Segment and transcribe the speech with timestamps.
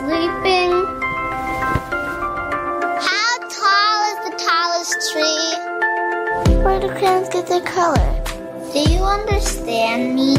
[0.00, 0.72] sleeping?
[3.08, 5.48] How tall is the tallest tree?
[6.64, 8.08] Where do crayons get their color?
[8.72, 10.36] Do you understand me?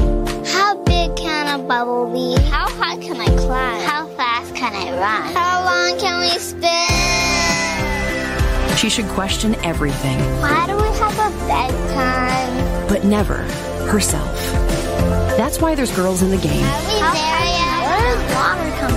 [0.49, 2.41] How big can a bubble be?
[2.49, 3.81] How high can I climb?
[3.81, 5.33] How fast can I run?
[5.35, 6.87] How long can we spin?
[8.77, 12.87] She should question everything, Why do we have a bedtime?
[12.89, 13.37] but never
[13.93, 14.35] herself.
[15.37, 17.40] That's why there's girls in the game, Are we there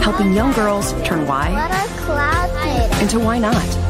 [0.03, 3.03] helping young girls turn why What are clouds made of?
[3.03, 3.84] into why not.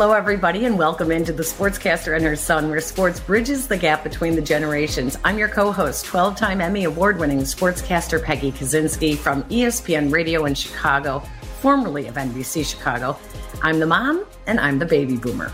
[0.00, 4.04] Hello, everybody, and welcome into the Sportscaster and Her Son, where sports bridges the gap
[4.04, 5.18] between the generations.
[5.24, 10.44] I'm your co host, 12 time Emmy Award winning sportscaster Peggy Kusinski from ESPN Radio
[10.44, 11.18] in Chicago,
[11.60, 13.18] formerly of NBC Chicago.
[13.60, 15.50] I'm the mom, and I'm the baby boomer.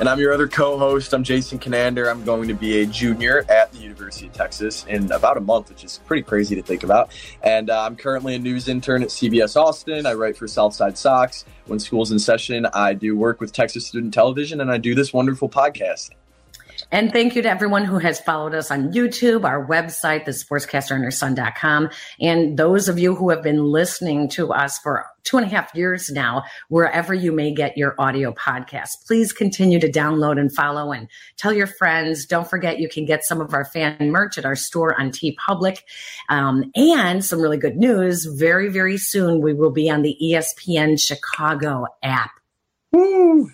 [0.00, 1.12] And I'm your other co host.
[1.12, 2.08] I'm Jason Conander.
[2.08, 5.70] I'm going to be a junior at the University of Texas in about a month,
[5.70, 7.10] which is pretty crazy to think about.
[7.42, 10.06] And uh, I'm currently a news intern at CBS Austin.
[10.06, 11.44] I write for Southside Sox.
[11.66, 15.12] When school's in session, I do work with Texas Student Television and I do this
[15.12, 16.10] wonderful podcast.
[16.92, 21.90] And thank you to everyone who has followed us on YouTube, our website, the sportscasterandherson.com,
[22.20, 25.74] and those of you who have been listening to us for two and a half
[25.74, 29.06] years now, wherever you may get your audio podcast.
[29.06, 32.24] Please continue to download and follow and tell your friends.
[32.24, 35.80] Don't forget you can get some of our fan merch at our store on TeePublic.
[36.30, 38.24] Um, and some really good news.
[38.24, 42.30] Very, very soon we will be on the ESPN Chicago app.
[42.90, 43.50] Woo!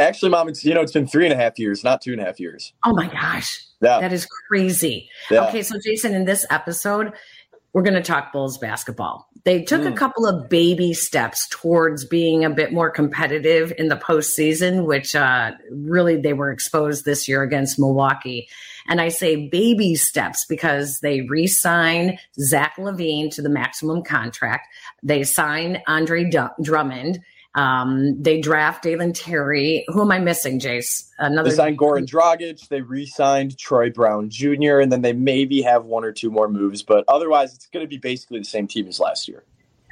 [0.00, 2.20] Actually, Mom, it's you know it's been three and a half years, not two and
[2.20, 2.72] a half years.
[2.84, 3.64] Oh my gosh.
[3.80, 5.08] Yeah, That is crazy.
[5.30, 5.46] Yeah.
[5.46, 7.12] Okay, so Jason, in this episode,
[7.72, 9.28] we're going to talk Bulls basketball.
[9.44, 9.96] They took a Mm.
[9.96, 15.52] couple of baby steps towards being a bit more competitive in the postseason, which uh,
[15.70, 18.48] really they were exposed this year against Milwaukee.
[18.88, 24.66] And I say baby steps because they re signed Zach LaVine to the maximum contract.
[25.02, 27.20] They sign Andre Du- Drummond.
[27.54, 29.84] Um, they draft Dalen Terry.
[29.88, 31.08] Who am I missing, Jace?
[31.18, 32.68] Another they signed Goran Dragic.
[32.68, 34.78] They re-signed Troy Brown Jr.
[34.78, 37.88] And then they maybe have one or two more moves, but otherwise, it's going to
[37.88, 39.44] be basically the same team as last year.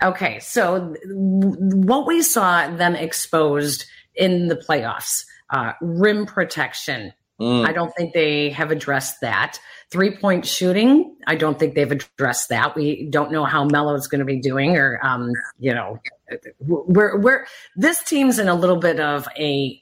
[0.02, 7.12] Okay, so what we saw them exposed in the playoffs, uh, rim protection.
[7.40, 7.66] Mm.
[7.66, 9.58] I don't think they have addressed that.
[9.90, 12.74] Three point shooting, I don't think they've addressed that.
[12.74, 16.00] We don't know how Melo's going to be doing, or um, you know,
[16.58, 19.80] we're we're this team's in a little bit of a.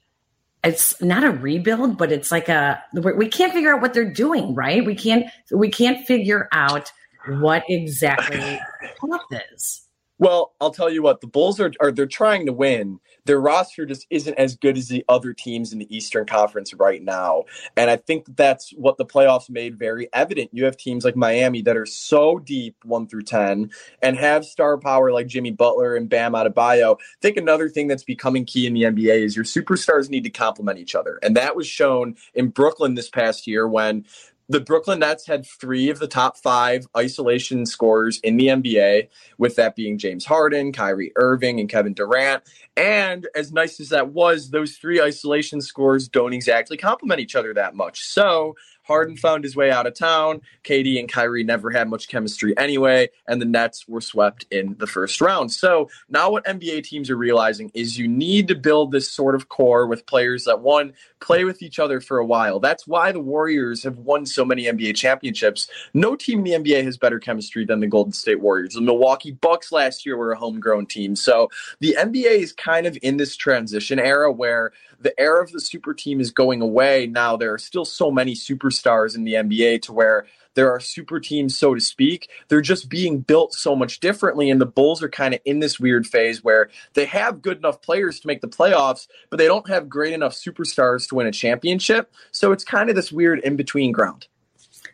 [0.63, 2.83] It's not a rebuild, but it's like a.
[2.95, 4.85] we're- can't figure out what they're doing, right?
[4.85, 5.27] We can't.
[5.51, 6.91] We can't figure out
[7.29, 9.84] what exactly path is.
[10.19, 13.01] Well, I'll tell you what, the Bulls are, are they're trying to win.
[13.25, 17.03] Their roster just isn't as good as the other teams in the Eastern Conference right
[17.03, 17.45] now.
[17.77, 20.51] And I think that's what the playoffs made very evident.
[20.53, 23.71] You have teams like Miami that are so deep 1 through 10
[24.03, 26.97] and have star power like Jimmy Butler and Bam Adebayo.
[26.97, 30.31] I think another thing that's becoming key in the NBA is your superstars need to
[30.31, 31.19] complement each other.
[31.23, 34.05] And that was shown in Brooklyn this past year when
[34.49, 39.57] the Brooklyn Nets had three of the top five isolation scorers in the NBA, with
[39.57, 42.43] that being James Harden, Kyrie Irving, and Kevin Durant.
[42.77, 47.55] And as nice as that was, those three isolation scores don't exactly complement each other
[47.55, 48.01] that much.
[48.01, 50.41] So Harden found his way out of town.
[50.63, 54.87] KD and Kyrie never had much chemistry anyway, and the Nets were swept in the
[54.87, 55.53] first round.
[55.53, 59.49] So now what NBA teams are realizing is you need to build this sort of
[59.49, 62.61] core with players that one play with each other for a while.
[62.61, 65.71] That's why the Warriors have won so many NBA championships.
[65.95, 68.75] No team in the NBA has better chemistry than the Golden State Warriors.
[68.75, 71.17] The Milwaukee Bucks last year were a homegrown team.
[71.17, 71.51] So
[71.81, 75.95] the NBA is kind of in this transition era where the era of the super
[75.95, 77.07] team is going away.
[77.07, 78.35] Now there are still so many
[78.75, 82.29] superstars in the NBA to where there are super teams, so to speak.
[82.49, 84.51] They're just being built so much differently.
[84.51, 87.83] And the Bulls are kind of in this weird phase where they have good enough
[87.83, 91.33] players to make the playoffs, but they don't have great enough superstars to win a
[91.33, 92.13] championship.
[92.31, 94.29] So it's kind of this weird in between ground.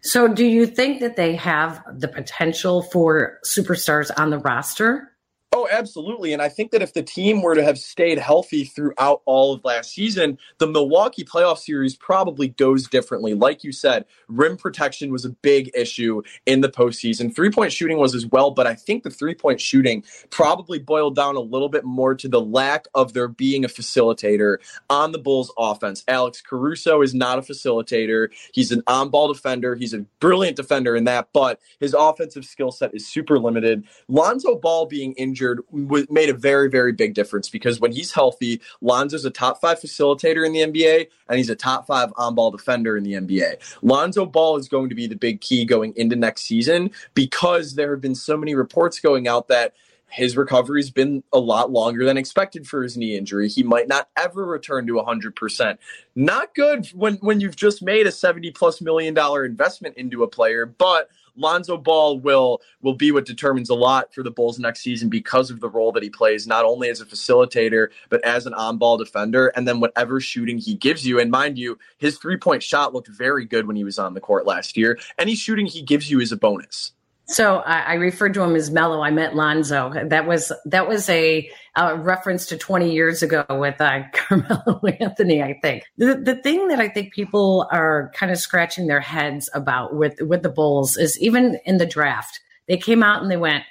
[0.02, 5.12] So, do you think that they have the potential for superstars on the roster?
[5.52, 6.32] Oh, absolutely.
[6.32, 9.64] And I think that if the team were to have stayed healthy throughout all of
[9.64, 13.34] last season, the Milwaukee playoff series probably goes differently.
[13.34, 17.34] Like you said, rim protection was a big issue in the postseason.
[17.34, 21.16] Three point shooting was as well, but I think the three point shooting probably boiled
[21.16, 24.58] down a little bit more to the lack of there being a facilitator
[24.88, 26.04] on the Bulls offense.
[26.06, 28.28] Alex Caruso is not a facilitator.
[28.54, 29.74] He's an on ball defender.
[29.74, 33.82] He's a brilliant defender in that, but his offensive skill set is super limited.
[34.06, 35.62] Lonzo Ball being injured injured
[36.10, 40.46] made a very, very big difference because when he's healthy, Lonzo's a top five facilitator
[40.46, 43.56] in the NBA and he's a top five on ball defender in the NBA.
[43.82, 47.90] Lonzo Ball is going to be the big key going into next season because there
[47.92, 49.74] have been so many reports going out that
[50.10, 53.48] his recovery's been a lot longer than expected for his knee injury.
[53.48, 55.78] He might not ever return to 100%.
[56.14, 60.28] Not good when when you've just made a 70 plus million dollar investment into a
[60.28, 64.82] player, but Lonzo Ball will will be what determines a lot for the Bulls next
[64.82, 68.46] season because of the role that he plays, not only as a facilitator but as
[68.46, 71.18] an on-ball defender, and then whatever shooting he gives you.
[71.20, 74.46] And mind you, his three-point shot looked very good when he was on the court
[74.46, 74.98] last year.
[75.18, 76.92] Any shooting he gives you is a bonus.
[77.30, 79.02] So I, I, referred to him as Melo.
[79.02, 79.92] I met Lonzo.
[80.08, 85.40] That was that was a, a reference to 20 years ago with uh, Carmelo Anthony.
[85.40, 89.48] I think the the thing that I think people are kind of scratching their heads
[89.54, 93.36] about with with the Bulls is even in the draft, they came out and they
[93.36, 93.64] went,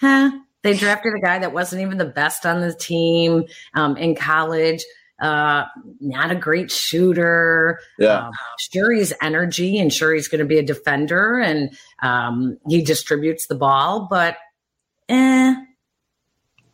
[0.00, 0.30] "Huh."
[0.64, 3.44] They drafted a guy that wasn't even the best on the team
[3.74, 4.84] um, in college
[5.20, 5.64] uh,
[6.00, 7.80] not a great shooter.
[7.98, 8.28] Yeah.
[8.28, 12.82] Uh, sure, he's energy and sure he's going to be a defender and um, he
[12.82, 14.36] distributes the ball, but
[15.08, 15.54] eh.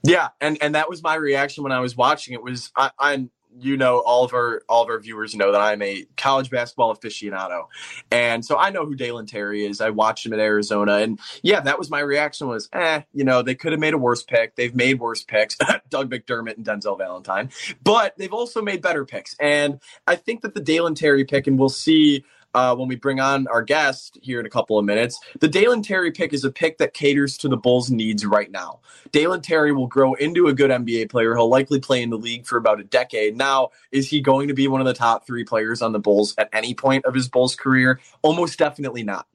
[0.02, 2.43] Yeah, and and that was my reaction when I was watching it.
[2.43, 5.82] Was I, I'm you know all of our all of our viewers know that I'm
[5.82, 7.66] a college basketball aficionado,
[8.10, 9.80] and so I know who Dalen Terry is.
[9.80, 12.48] I watched him at Arizona, and yeah, that was my reaction.
[12.48, 14.56] Was eh, you know they could have made a worse pick.
[14.56, 15.56] They've made worse picks,
[15.88, 17.50] Doug McDermott and Denzel Valentine,
[17.82, 19.36] but they've also made better picks.
[19.38, 22.24] And I think that the Dalen Terry pick, and we'll see
[22.54, 25.20] uh, when we bring on our guest here in a couple of minutes.
[25.40, 28.80] The Dalen Terry pick is a pick that caters to the Bulls' needs right now.
[29.12, 31.34] Dalen Terry will grow into a good NBA player.
[31.34, 33.36] He'll likely play in the league for about a decade.
[33.36, 36.34] Now, is he going to be one of the top three players on the Bulls
[36.38, 38.00] at any point of his Bulls career?
[38.22, 39.26] Almost definitely not.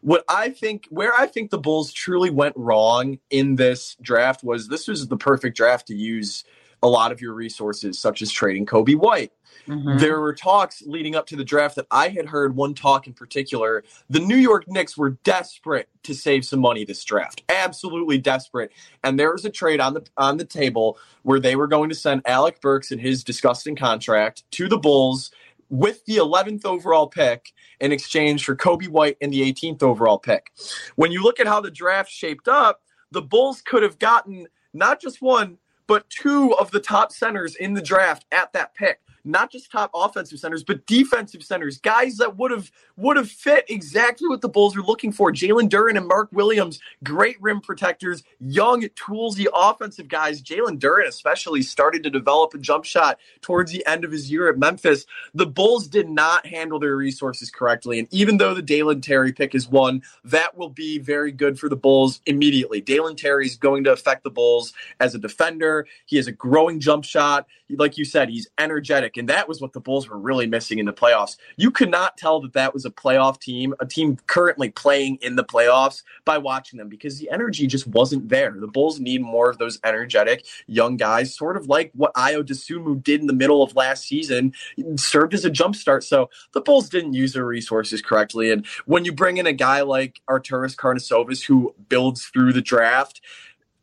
[0.00, 4.68] What I think, where I think the Bulls truly went wrong in this draft was
[4.68, 6.44] this was the perfect draft to use
[6.84, 9.32] a lot of your resources, such as trading Coby White.
[9.66, 9.96] Mm-hmm.
[9.96, 13.14] There were talks leading up to the draft that I had heard one talk in
[13.14, 13.82] particular.
[14.10, 17.42] The New York Knicks were desperate to save some money this draft.
[17.48, 18.70] Absolutely desperate.
[19.02, 21.94] And there was a trade on the on the table where they were going to
[21.94, 25.30] send Alec Burks and his disgusting contract to the Bulls
[25.70, 30.52] with the 11th overall pick in exchange for Coby White and the 18th overall pick.
[30.96, 35.00] When you look at how the draft shaped up, the Bulls could have gotten not
[35.00, 39.50] just one, but two of the top centers in the draft at that pick not
[39.50, 44.28] just top offensive centers, but defensive centers, guys that would have would have fit exactly
[44.28, 45.32] what the Bulls were looking for.
[45.32, 50.42] Jalen Duren and Mark Williams, great rim protectors, young, toolsy offensive guys.
[50.42, 54.48] Jalen Duren especially started to develop a jump shot towards the end of his year
[54.48, 55.06] at Memphis.
[55.34, 59.54] The Bulls did not handle their resources correctly, and even though the Dalen Terry pick
[59.54, 62.80] is one, that will be very good for the Bulls immediately.
[62.80, 65.86] Dalen Terry is going to affect the Bulls as a defender.
[66.06, 67.46] He has a growing jump shot.
[67.70, 70.86] Like you said, he's energetic and that was what the Bulls were really missing in
[70.86, 71.36] the playoffs.
[71.56, 75.36] You could not tell that that was a playoff team, a team currently playing in
[75.36, 78.54] the playoffs by watching them because the energy just wasn't there.
[78.56, 83.02] The Bulls need more of those energetic young guys, sort of like what Ayo Dosunmu
[83.02, 84.52] did in the middle of last season,
[84.96, 86.02] served as a jumpstart.
[86.02, 88.50] So the Bulls didn't use their resources correctly.
[88.50, 93.20] And when you bring in a guy like Arturas Karnisovas who builds through the draft,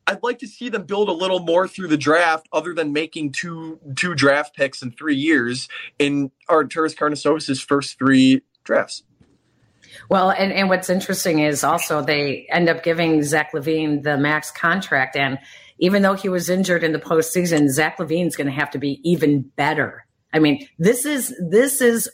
[0.07, 3.33] I'd like to see them build a little more through the draft, other than making
[3.33, 5.67] two two draft picks in three years
[5.99, 9.03] in Arturas Karnisovas' first three drafts.
[10.09, 14.51] Well, and, and what's interesting is also they end up giving Zach LaVine the max
[14.51, 15.37] contract, and
[15.79, 18.99] even though he was injured in the postseason, Zach LaVine's going to have to be
[19.03, 20.05] even better.
[20.33, 22.09] I mean, this is this is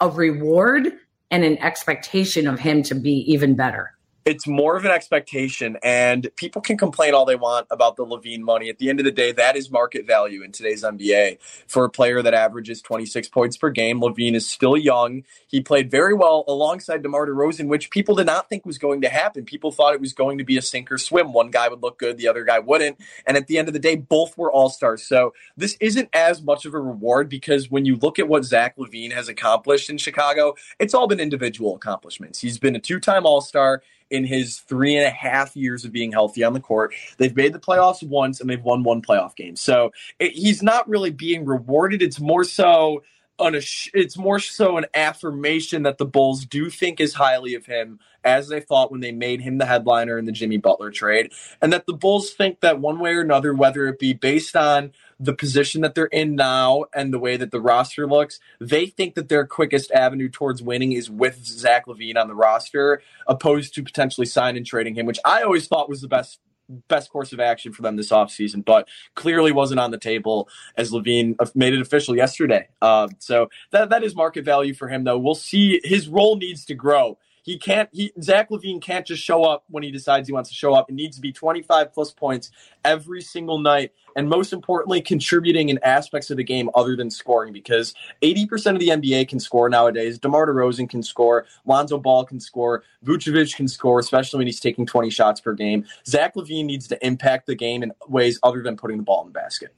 [0.00, 0.92] a reward
[1.30, 3.92] and an expectation of him to be even better
[4.24, 8.40] it's more of an expectation and people can complain all they want about the LaVine
[8.40, 8.68] money.
[8.68, 11.38] At the end of the day, that is market value in today's NBA.
[11.66, 15.24] For a player that averages 26 points per game, LaVine is still young.
[15.48, 19.08] He played very well alongside DeMar DeRozan, which people did not think was going to
[19.08, 19.44] happen.
[19.44, 21.32] People thought it was going to be a sink or swim.
[21.32, 22.98] One guy would look good, the other guy wouldn't.
[23.26, 25.02] And at the end of the day, both were all-stars.
[25.02, 28.76] So this isn't as much of a reward because when you look at what Zach
[28.76, 32.40] LaVine has accomplished in Chicago, it's all been individual accomplishments.
[32.40, 36.44] He's been a two-time all-star in his three and a half years of being healthy
[36.44, 36.94] on the court.
[37.16, 39.56] They've made the playoffs once and they've won one playoff game.
[39.56, 42.02] So it, he's not really being rewarded.
[42.02, 43.02] It's more so
[43.46, 47.98] an it's more so an affirmation that the Bulls do think as highly of him
[48.24, 51.72] as they thought when they made him the headliner in the Jimmy Butler trade, and
[51.72, 55.34] that the Bulls think that one way or another, whether it be based on the
[55.34, 59.28] position that they're in now and the way that the roster looks, they think that
[59.28, 64.26] their quickest avenue towards winning is with Zach LaVine on the roster, opposed to potentially
[64.26, 66.38] signing and trading him, which I always thought was the best
[66.88, 70.90] best course of action for them this offseason, but clearly wasn't on the table as
[70.90, 72.68] LaVine made it official yesterday.
[72.80, 75.18] Uh, so that that is market value for him, though.
[75.18, 75.80] We'll see.
[75.84, 77.88] His role needs to grow he can't.
[77.92, 80.88] He Zach LaVine can't just show up when he decides he wants to show up.
[80.88, 82.50] It needs to be 25 plus points
[82.84, 87.52] every single night, and most importantly, contributing in aspects of the game other than scoring.
[87.52, 90.18] Because 80% of the NBA can score nowadays.
[90.18, 91.46] DeMar DeRozan can score.
[91.66, 92.84] Lonzo Ball can score.
[93.04, 95.84] Vucevic can score, especially when he's taking 20 shots per game.
[96.06, 99.28] Zach LaVine needs to impact the game in ways other than putting the ball in
[99.28, 99.74] the basket.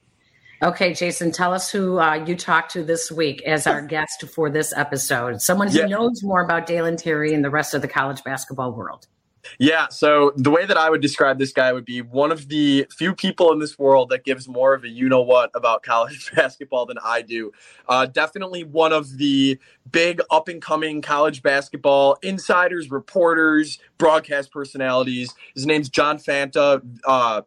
[0.64, 4.48] Okay, Jason, tell us who uh, you talked to this week as our guest for
[4.48, 5.42] this episode.
[5.42, 5.86] Someone who yeah.
[5.86, 9.06] knows more about Dalen Terry and the rest of the college basketball world.
[9.58, 12.86] Yeah, so the way that I would describe this guy would be one of the
[12.90, 16.32] few people in this world that gives more of a you know what about college
[16.34, 17.52] basketball than I do.
[17.86, 19.58] Uh, definitely one of the
[19.92, 25.34] big up and coming college basketball insiders, reporters, broadcast personalities.
[25.54, 26.80] His name's John Fanta.
[27.04, 27.42] Uh,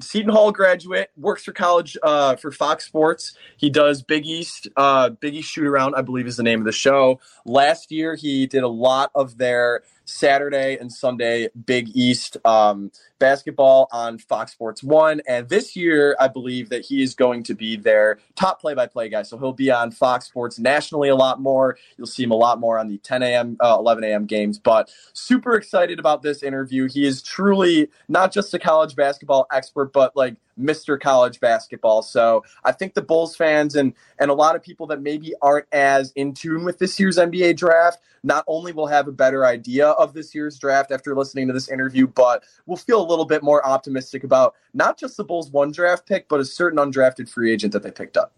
[0.00, 3.34] Seton Hall graduate, works for college uh, for Fox Sports.
[3.56, 6.66] He does Big East, uh, Big East Shoot Around, I believe is the name of
[6.66, 7.20] the show.
[7.44, 13.88] Last year, he did a lot of their Saturday and Sunday Big East um, basketball
[13.92, 15.20] on Fox Sports One.
[15.26, 18.86] And this year, I believe that he is going to be their top play by
[18.86, 19.22] play guy.
[19.22, 21.78] So he'll be on Fox Sports nationally a lot more.
[21.96, 24.26] You'll see him a lot more on the 10 a.m., uh, 11 a.m.
[24.26, 24.58] games.
[24.58, 26.88] But super excited about this interview.
[26.88, 31.00] He is truly not just a college basketball expert, but like Mr.
[31.00, 32.02] College Basketball.
[32.02, 35.66] So I think the Bulls fans and and a lot of people that maybe aren't
[35.72, 39.88] as in tune with this year's NBA draft not only will have a better idea
[40.00, 43.42] of this year's draft after listening to this interview, but we'll feel a little bit
[43.42, 47.52] more optimistic about not just the Bulls' one draft pick, but a certain undrafted free
[47.52, 48.32] agent that they picked up.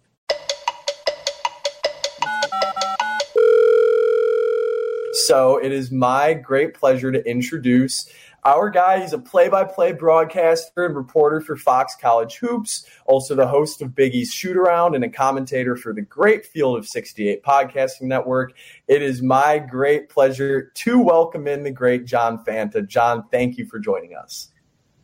[5.14, 8.08] So it is my great pleasure to introduce
[8.44, 13.36] our guy, he's a play by play broadcaster and reporter for Fox College Hoops, also
[13.36, 16.88] the host of Big East Shoot Around and a commentator for the great Field of
[16.88, 18.52] 68 podcasting network.
[18.88, 22.86] It is my great pleasure to welcome in the great John Fanta.
[22.86, 24.48] John, thank you for joining us.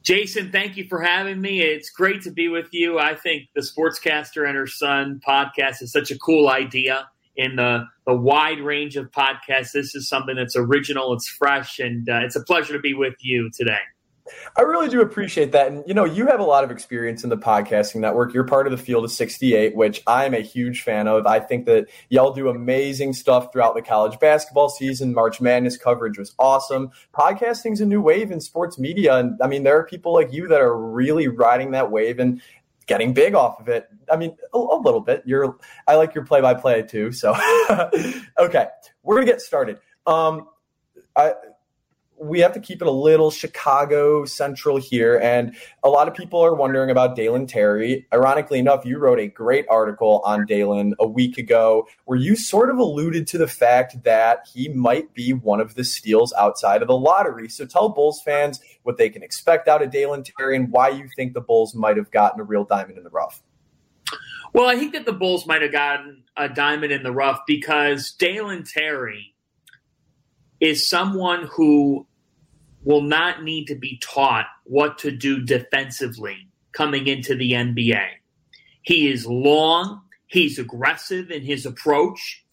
[0.03, 1.61] Jason, thank you for having me.
[1.61, 2.99] It's great to be with you.
[2.99, 7.85] I think the Sportscaster and Her Son podcast is such a cool idea in the,
[8.07, 9.73] the wide range of podcasts.
[9.73, 13.15] This is something that's original, it's fresh, and uh, it's a pleasure to be with
[13.21, 13.79] you today.
[14.57, 15.69] I really do appreciate that.
[15.69, 18.35] And, you know, you have a lot of experience in the podcasting network.
[18.35, 21.27] You're part of the field of 68, which I'm a huge fan of.
[21.27, 25.15] I think that y'all do amazing stuff throughout the college basketball season.
[25.15, 26.91] March Madness coverage was awesome.
[27.15, 29.17] Podcasting's a new wave in sports media.
[29.17, 32.41] And I mean, there are people like you that are really riding that wave and
[32.89, 33.89] getting big off of it.
[34.11, 35.23] I mean, a, a little bit.
[35.25, 37.13] You're, I like your play by play too.
[37.13, 37.37] So,
[38.39, 38.67] okay,
[39.03, 39.79] we're gonna get started.
[40.07, 40.49] Um,
[41.17, 41.35] I,
[42.21, 45.19] we have to keep it a little Chicago central here.
[45.19, 48.07] And a lot of people are wondering about Dalen Terry.
[48.13, 52.71] Ironically enough, you wrote a great article on Dalen a week ago where you sort
[52.71, 56.89] of alluded to the fact that he might be one of the steals outside of
[56.89, 57.49] the lottery.
[57.49, 61.09] So tell Bulls fans what they can expect out of Dalen Terry and why you
[61.17, 63.43] think the Bulls might have gotten a real diamond in the rough.
[64.53, 68.13] Well, I think that the Bulls might have gotten a diamond in the rough because
[68.13, 69.35] Dalen Terry
[70.61, 72.08] is someone who
[72.89, 78.07] will not need to be taught what to do defensively coming into the NBA.
[78.81, 82.47] He is long, he's aggressive in his approach,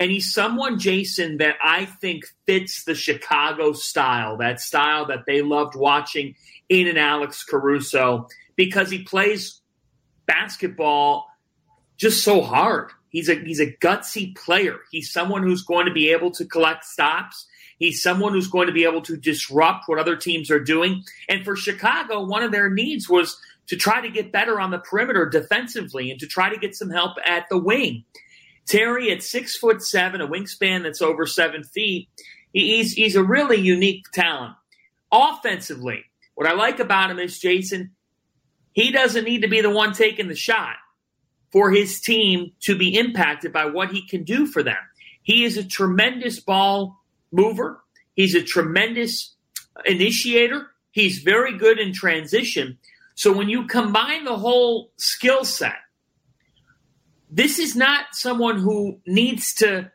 [0.00, 5.42] and he's someone, Jason, that I think fits the Chicago style, that style that they
[5.42, 6.36] loved watching
[6.70, 9.60] in an Alex Caruso, because he plays
[10.24, 11.26] basketball
[11.98, 12.92] just so hard.
[13.10, 14.78] He's a he's a gutsy player.
[14.90, 17.46] He's someone who's going to be able to collect stops.
[17.82, 21.02] He's someone who's going to be able to disrupt what other teams are doing.
[21.28, 23.36] And for Chicago, one of their needs was
[23.66, 26.90] to try to get better on the perimeter defensively and to try to get some
[26.90, 28.04] help at the wing.
[28.68, 32.08] Terry at six foot seven, a wingspan that's over seven feet,
[32.52, 34.54] he's he's a really unique talent.
[35.10, 36.04] Offensively,
[36.36, 37.90] what I like about him is Jason,
[38.70, 40.76] he doesn't need to be the one taking the shot
[41.50, 44.78] for his team to be impacted by what he can do for them.
[45.24, 47.01] He is a tremendous ball
[47.32, 47.82] mover.
[48.14, 49.34] He's a tremendous
[49.84, 50.68] initiator.
[50.90, 52.78] He's very good in transition.
[53.14, 55.76] So when you combine the whole skill set,
[57.30, 59.90] this is not someone who needs to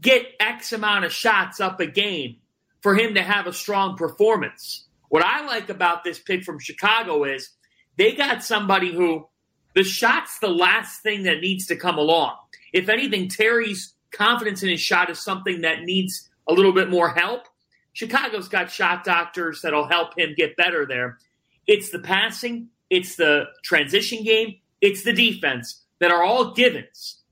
[0.00, 2.36] get X amount of shots up a game
[2.80, 4.86] for him to have a strong performance.
[5.08, 7.50] What I like about this pick from Chicago is
[7.96, 9.28] they got somebody who
[9.74, 12.36] the shot's the last thing that needs to come along.
[12.72, 17.10] If anything, Terry's confidence in his shot is something that needs a little bit more
[17.10, 17.48] help.
[17.92, 21.18] Chicago's got shot doctors that'll help him get better there.
[21.66, 27.22] It's the passing, it's the transition game, it's the defense that are all givens.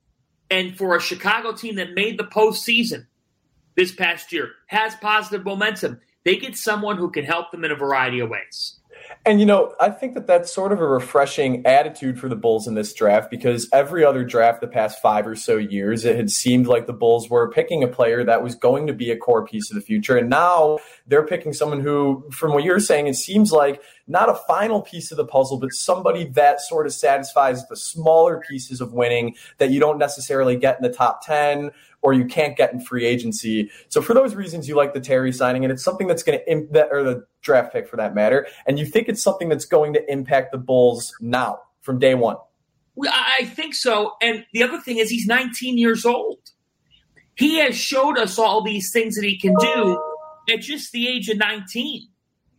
[0.49, 3.05] And for a Chicago team that made the postseason
[3.75, 7.75] this past year, has positive momentum, they get someone who can help them in a
[7.75, 8.79] variety of ways.
[9.25, 12.67] And you know, I think that that's sort of a refreshing attitude for the Bulls
[12.67, 16.29] in this draft because every other draft the past five or so years, it had
[16.29, 19.45] seemed like the Bulls were picking a player that was going to be a core
[19.45, 20.17] piece of the future.
[20.17, 24.35] And now they're picking someone who, from what you're saying, it seems like not a
[24.47, 28.93] final piece of the puzzle, but somebody that sort of satisfies the smaller pieces of
[28.93, 31.71] winning that you don't necessarily get in the top 10
[32.01, 33.69] or you can't get in free agency.
[33.89, 36.67] So for those reasons, you like the Terry signing, and it's something that's going to
[36.71, 39.93] that or the draft pick for that matter, and you think it's something that's going
[39.93, 42.37] to impact the Bulls now from day one.
[43.07, 44.13] I think so.
[44.21, 46.39] And the other thing is, he's 19 years old.
[47.35, 49.99] He has showed us all these things that he can do
[50.49, 52.07] at just the age of 19.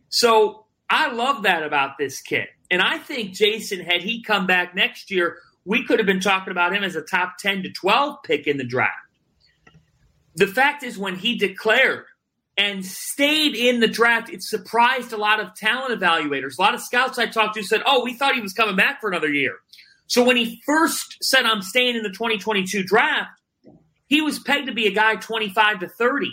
[0.09, 2.47] So I love that about this kid.
[2.69, 6.51] And I think Jason, had he come back next year, we could have been talking
[6.51, 9.07] about him as a top 10 to 12 pick in the draft
[10.37, 12.05] the fact is, when he declared
[12.57, 16.57] and stayed in the draft, it surprised a lot of talent evaluators.
[16.57, 19.01] A lot of scouts I talked to said, Oh, we thought he was coming back
[19.01, 19.55] for another year.
[20.05, 23.31] So when he first said, I'm staying in the 2022 draft,
[24.05, 26.31] he was pegged to be a guy 25 to 30.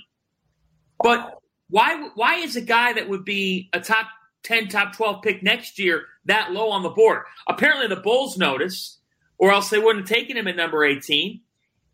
[1.03, 4.07] But why, why is a guy that would be a top
[4.45, 7.23] 10, top 12 pick next year that low on the board?
[7.49, 8.99] Apparently, the Bulls noticed,
[9.39, 11.41] or else they wouldn't have taken him at number 18.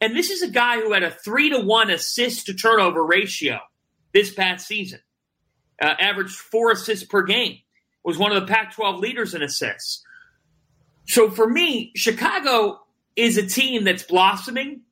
[0.00, 3.58] And this is a guy who had a three to one assist to turnover ratio
[4.12, 5.00] this past season,
[5.80, 7.58] uh, averaged four assists per game,
[8.04, 10.02] was one of the Pac 12 leaders in assists.
[11.06, 12.80] So for me, Chicago
[13.16, 14.82] is a team that's blossoming.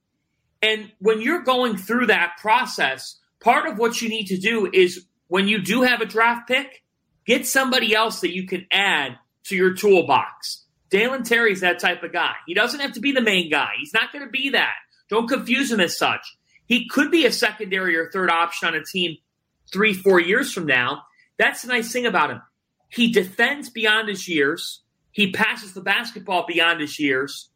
[0.61, 5.07] And when you're going through that process, part of what you need to do is
[5.29, 6.83] when you do have a draft pick,
[7.27, 10.65] get somebody else that you can add to your toolbox.
[10.91, 12.33] Dalen Terry's that type of guy.
[12.47, 13.71] He doesn't have to be the main guy.
[13.79, 14.75] He's not going to be that.
[15.11, 16.37] Don't confuse him as such.
[16.67, 19.17] He could be a secondary or third option on a team
[19.73, 21.03] three, four years from now.
[21.39, 22.43] That's the nice thing about him.
[22.89, 24.83] He defends beyond his years.
[25.13, 27.51] He passes the basketball beyond his years,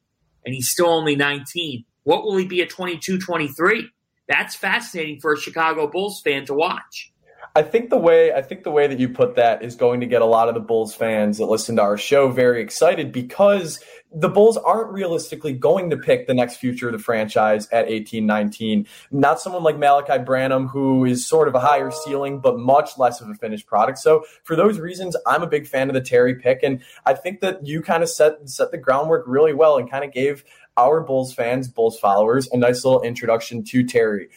[0.44, 1.85] and he's still only 19.
[2.04, 3.88] What will he be at 22, 23?
[4.33, 7.12] That's fascinating for a Chicago Bulls fan to watch.
[7.55, 10.07] I think the way I think the way that you put that is going to
[10.07, 13.79] get a lot of the Bulls fans that listen to our show very excited because
[14.14, 18.25] the Bulls aren't realistically going to pick the next future of the franchise at 18
[18.25, 18.87] 19.
[19.11, 23.21] Not someone like Malaki Branham, who is sort of a higher ceiling, but much less
[23.21, 23.99] of a finished product.
[23.99, 26.61] So, for those reasons, I'm a big fan of the Terry pick.
[26.62, 30.05] And I think that you kind of set, set the groundwork really well and kind
[30.05, 30.45] of gave
[30.76, 34.28] our Bulls fans, Bulls followers, a nice little introduction to Terry.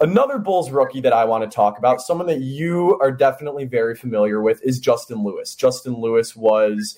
[0.00, 3.94] Another Bulls rookie that I want to talk about, someone that you are definitely very
[3.94, 5.54] familiar with, is Justin Lewis.
[5.54, 6.96] Justin Lewis was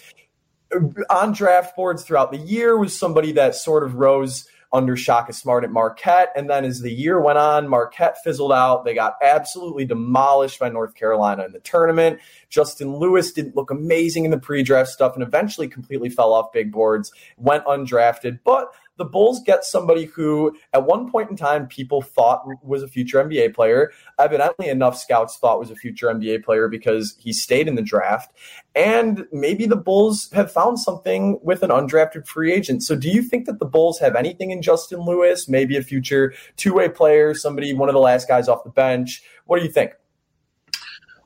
[1.11, 5.65] on draft boards throughout the year, was somebody that sort of rose under Shaka Smart
[5.65, 6.33] at Marquette.
[6.37, 8.85] And then as the year went on, Marquette fizzled out.
[8.85, 12.21] They got absolutely demolished by North Carolina in the tournament.
[12.49, 16.53] Justin Lewis didn't look amazing in the pre draft stuff and eventually completely fell off
[16.53, 18.41] big boards, went undrafted.
[18.45, 22.89] But the Bulls get somebody who, at one point in time, people thought was a
[22.89, 23.93] future NBA player.
[24.19, 28.33] Evidently, enough scouts thought was a future NBA player because he stayed in the draft.
[28.75, 32.83] And maybe the Bulls have found something with an undrafted free agent.
[32.83, 35.49] So, do you think that the Bulls have anything in Justin Lewis?
[35.49, 39.23] Maybe a future two way player, somebody, one of the last guys off the bench?
[39.45, 39.93] What do you think?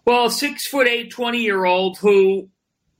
[0.04, 2.48] Well, six foot eight, 20 year old who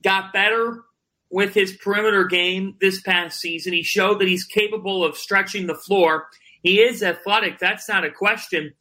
[0.03, 0.83] got better
[1.31, 3.73] with his perimeter game this past season.
[3.73, 6.27] He showed that he's capable of stretching the floor.
[6.61, 8.73] He is athletic, that's not a question.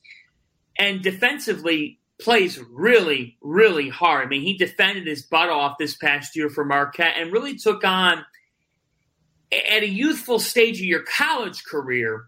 [0.78, 4.26] And defensively, plays really, really hard.
[4.26, 7.82] I mean, he defended his butt off this past year for Marquette and really took
[7.82, 8.24] on,
[9.52, 12.26] at a youthful stage of your college career,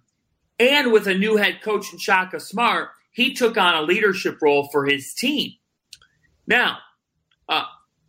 [0.58, 4.68] and with a new head coach in Shaka Smart, he took on a leadership role
[4.72, 5.52] for his team.
[6.46, 6.78] Now,
[7.48, 7.64] uh,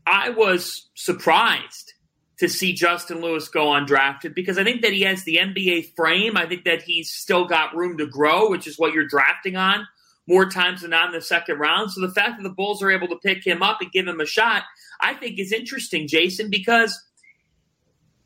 [0.07, 1.93] I was surprised
[2.39, 6.35] to see Justin Lewis go undrafted because I think that he has the NBA frame.
[6.35, 9.87] I think that he's still got room to grow, which is what you're drafting on
[10.27, 11.91] more times than not in the second round.
[11.91, 14.19] So the fact that the Bulls are able to pick him up and give him
[14.19, 14.63] a shot,
[14.99, 17.01] I think is interesting, Jason, because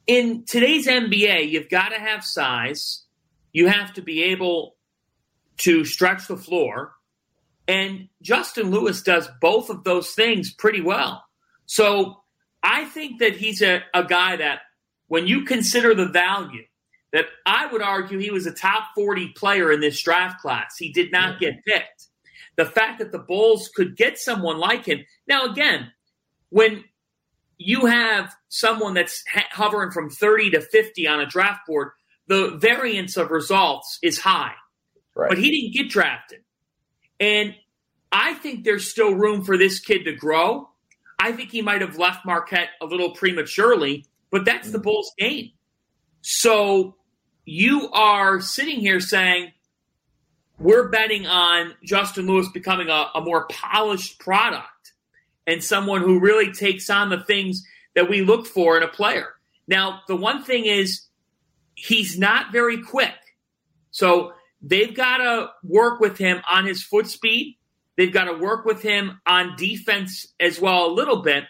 [0.05, 3.03] in today's NBA, you've got to have size.
[3.51, 4.75] You have to be able
[5.57, 6.93] to stretch the floor.
[7.67, 11.25] And Justin Lewis does both of those things pretty well.
[11.65, 12.23] So
[12.67, 14.59] I think that he's a, a guy that,
[15.07, 16.63] when you consider the value,
[17.13, 20.75] that I would argue he was a top 40 player in this draft class.
[20.77, 22.07] He did not get picked.
[22.57, 25.05] The fact that the Bulls could get someone like him.
[25.27, 25.93] Now, again,
[26.49, 26.83] when
[27.57, 31.91] you have someone that's hovering from 30 to 50 on a draft board,
[32.27, 34.55] the variance of results is high.
[35.15, 35.29] Right.
[35.29, 36.39] But he didn't get drafted.
[37.19, 37.55] And
[38.11, 40.69] I think there's still room for this kid to grow.
[41.19, 44.83] I think he might have left Marquette a little prematurely, but that's the mm.
[44.83, 45.51] Bulls' game.
[46.21, 46.95] So
[47.45, 49.51] you are sitting here saying,
[50.59, 54.93] we're betting on Justin Lewis becoming a, a more polished product
[55.45, 57.63] and someone who really takes on the things
[57.95, 59.29] that we look for in a player.
[59.67, 61.03] Now, the one thing is
[61.75, 63.13] he's not very quick.
[63.91, 67.57] So they've got to work with him on his foot speed.
[67.97, 71.45] They've got to work with him on defense as well a little bit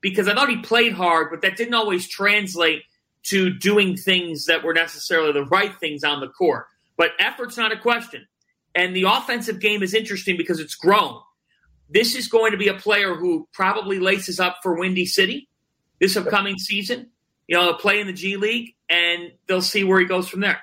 [0.00, 2.82] because I thought he played hard, but that didn't always translate
[3.24, 6.66] to doing things that were necessarily the right things on the court.
[6.96, 8.26] But effort's not a question.
[8.74, 11.20] And the offensive game is interesting because it's grown.
[11.88, 15.48] This is going to be a player who probably laces up for Windy City
[16.00, 17.10] this upcoming season.
[17.46, 20.60] You know, play in the G League, and they'll see where he goes from there.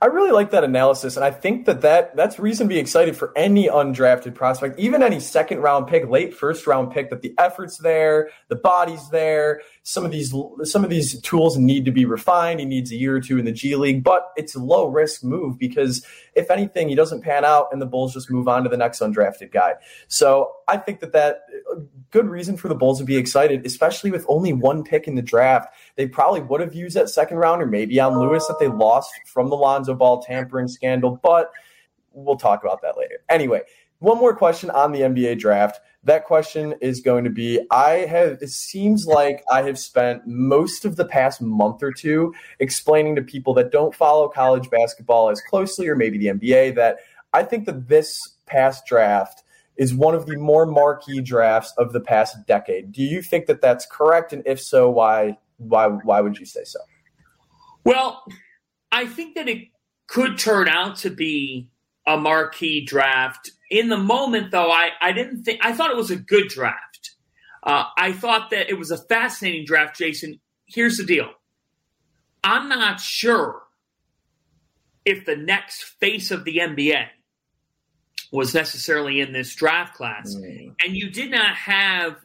[0.00, 3.16] I really like that analysis, and I think that, that that's reason to be excited
[3.16, 7.08] for any undrafted prospect, even any second round pick, late first round pick.
[7.10, 9.62] That the effort's there, the body's there.
[9.84, 12.60] Some of these some of these tools need to be refined.
[12.60, 15.24] He needs a year or two in the G League, but it's a low risk
[15.24, 18.68] move because if anything, he doesn't pan out, and the Bulls just move on to
[18.68, 19.74] the next undrafted guy.
[20.08, 21.40] So I think that that
[22.10, 25.22] good reason for the Bulls to be excited, especially with only one pick in the
[25.22, 25.74] draft.
[25.96, 29.10] They probably would have used that second round or maybe on Lewis that they lost
[29.26, 31.50] from the Lonzo Ball tampering scandal, but
[32.12, 33.16] we'll talk about that later.
[33.28, 33.62] Anyway,
[33.98, 35.80] one more question on the NBA draft.
[36.04, 40.84] That question is going to be I have, it seems like I have spent most
[40.84, 45.40] of the past month or two explaining to people that don't follow college basketball as
[45.40, 46.98] closely, or maybe the NBA, that
[47.32, 49.42] I think that this past draft
[49.76, 52.92] is one of the more marquee drafts of the past decade.
[52.92, 54.32] Do you think that that's correct?
[54.32, 56.80] And if so, why why why would you say so?
[57.84, 58.24] Well,
[58.92, 59.68] I think that it
[60.06, 61.68] could turn out to be
[62.06, 63.50] a marquee draft.
[63.70, 67.12] In the moment, though, I, I didn't think I thought it was a good draft.
[67.62, 70.40] Uh, I thought that it was a fascinating draft, Jason.
[70.66, 71.30] Here's the deal.
[72.44, 73.62] I'm not sure
[75.04, 77.06] if the next face of the NBA
[78.30, 80.34] was necessarily in this draft class.
[80.34, 80.74] Mm.
[80.84, 82.16] And you did not have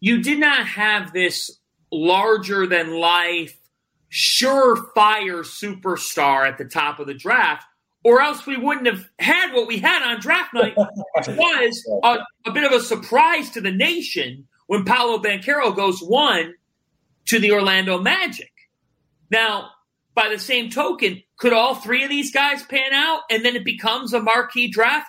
[0.00, 1.58] you did not have this
[1.92, 3.59] larger than life
[4.10, 7.64] surefire superstar at the top of the draft
[8.02, 12.18] or else we wouldn't have had what we had on draft night, which was a,
[12.46, 16.54] a, bit of a surprise to the nation when Paolo Banchero goes one
[17.26, 18.50] to the Orlando Magic.
[19.30, 19.70] Now,
[20.14, 23.64] by the same token, could all three of these guys pan out and then it
[23.64, 25.08] becomes a marquee draft?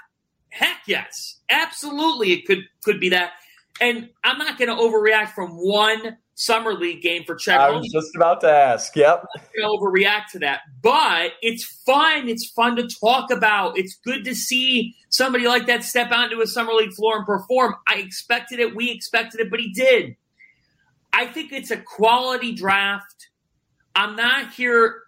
[0.50, 1.40] Heck yes.
[1.50, 3.32] Absolutely it could could be that.
[3.80, 7.60] And I'm not going to overreact from one summer league game for Chet.
[7.60, 8.96] I was just about to ask.
[8.96, 9.26] Yep.
[9.36, 10.62] I'm overreact to that.
[10.82, 12.28] But it's fun.
[12.28, 13.78] It's fun to talk about.
[13.78, 17.76] It's good to see somebody like that step onto a summer league floor and perform.
[17.88, 18.76] I expected it.
[18.76, 20.16] We expected it, but he did.
[21.14, 23.28] I think it's a quality draft.
[23.96, 25.02] I'm not here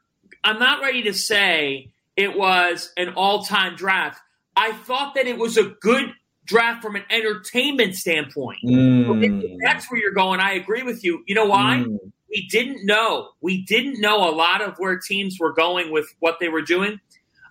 [0.44, 4.20] I'm not ready to say it was an all time draft.
[4.56, 6.12] I thought that it was a good
[6.46, 8.60] draft from an entertainment standpoint.
[8.66, 9.58] Mm.
[9.64, 10.40] That's where you're going.
[10.40, 11.24] I agree with you.
[11.28, 11.84] You know why?
[11.86, 11.98] Mm.
[12.30, 13.30] We didn't know.
[13.42, 17.00] We didn't know a lot of where teams were going with what they were doing.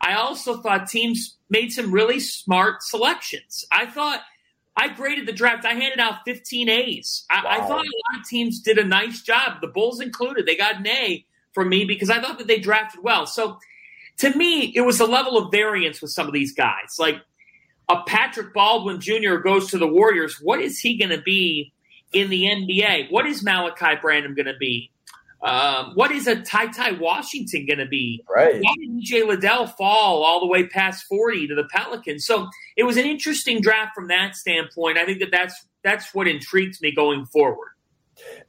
[0.01, 3.65] I also thought teams made some really smart selections.
[3.71, 4.21] I thought
[4.77, 5.65] I graded the draft.
[5.65, 7.25] I handed out 15 A's.
[7.31, 7.51] I, wow.
[7.51, 10.47] I thought a lot of teams did a nice job, the Bulls included.
[10.47, 13.27] They got an A for me because I thought that they drafted well.
[13.27, 13.59] So
[14.19, 16.97] to me, it was a level of variance with some of these guys.
[16.99, 17.17] Like
[17.93, 19.37] a Patrick Baldwin Jr.
[19.37, 20.39] goes to the Warriors.
[20.41, 21.73] What is he going to be
[22.13, 23.11] in the NBA?
[23.11, 24.91] What is Malaki Branham going to be?
[25.43, 28.25] Um, what is a Ty Ty Washington going to be?
[28.33, 28.63] Right.
[28.63, 32.25] Why did EJ Liddell fall all the way past 40 to the Pelicans?
[32.25, 34.99] So it was an interesting draft from that standpoint.
[34.99, 37.71] I think that that's, that's what intrigues me going forward.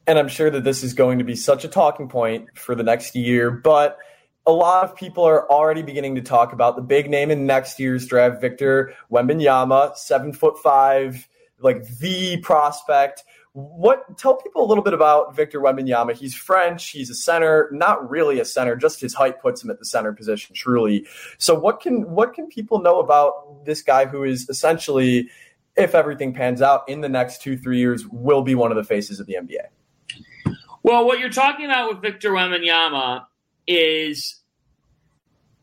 [0.06, 2.84] And I'm sure that this is going to be such a talking point for the
[2.84, 3.50] next year.
[3.50, 3.98] But
[4.46, 7.80] a lot of people are already beginning to talk about the big name in next
[7.80, 11.26] year's draft, Victor Wembanyama, seven foot five,
[11.60, 13.24] like the prospect.
[13.52, 16.12] What tell people a little bit about Victor Wembanyama?
[16.14, 16.90] He's French.
[16.90, 18.76] He's a center, not really a center.
[18.76, 20.54] Just his height puts him at the center position.
[20.54, 21.06] Truly.
[21.38, 25.30] So what can what can people know about this guy who is essentially,
[25.76, 28.84] if everything pans out in the next two three years, will be one of the
[28.84, 30.54] faces of the NBA?
[30.82, 33.24] Well, what you're talking about with Victor Wembanyama
[33.66, 34.40] is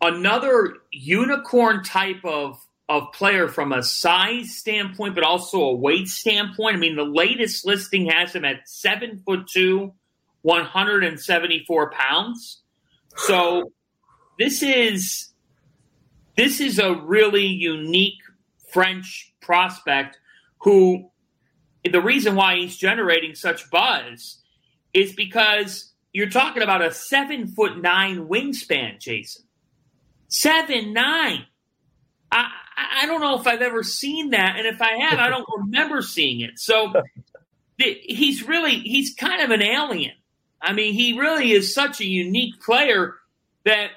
[0.02, 2.58] another unicorn type of
[2.90, 6.76] of player from a size standpoint, but also a weight standpoint.
[6.76, 9.94] I mean, the latest listing has him at seven foot two,
[10.42, 12.62] 174 pounds.
[13.16, 13.72] So
[14.38, 15.30] this is
[16.36, 18.22] this is a really unique
[18.72, 20.20] French prospect
[20.60, 21.10] who
[21.90, 24.40] the reason why he's generating such buzz
[24.94, 29.46] is because you're talking about a seven foot nine wingspan, Jason.
[30.28, 31.46] Seven nine.
[32.32, 32.50] I,
[33.02, 36.02] I don't know if I've ever seen that, and if I have, I don't remember
[36.02, 36.60] seeing it.
[36.60, 36.94] So
[37.78, 40.14] he's really he's kind of an alien.
[40.62, 43.16] I mean, he really is such a unique player
[43.66, 43.90] that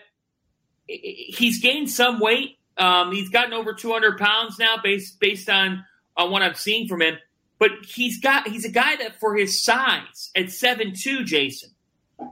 [0.86, 2.58] he's gained some weight.
[2.76, 5.84] Um, he's gotten over 200 pounds now, based based on
[6.16, 7.18] on what I'm seeing from him.
[7.58, 11.70] But he's got he's a guy that for his size at seven two, Jason,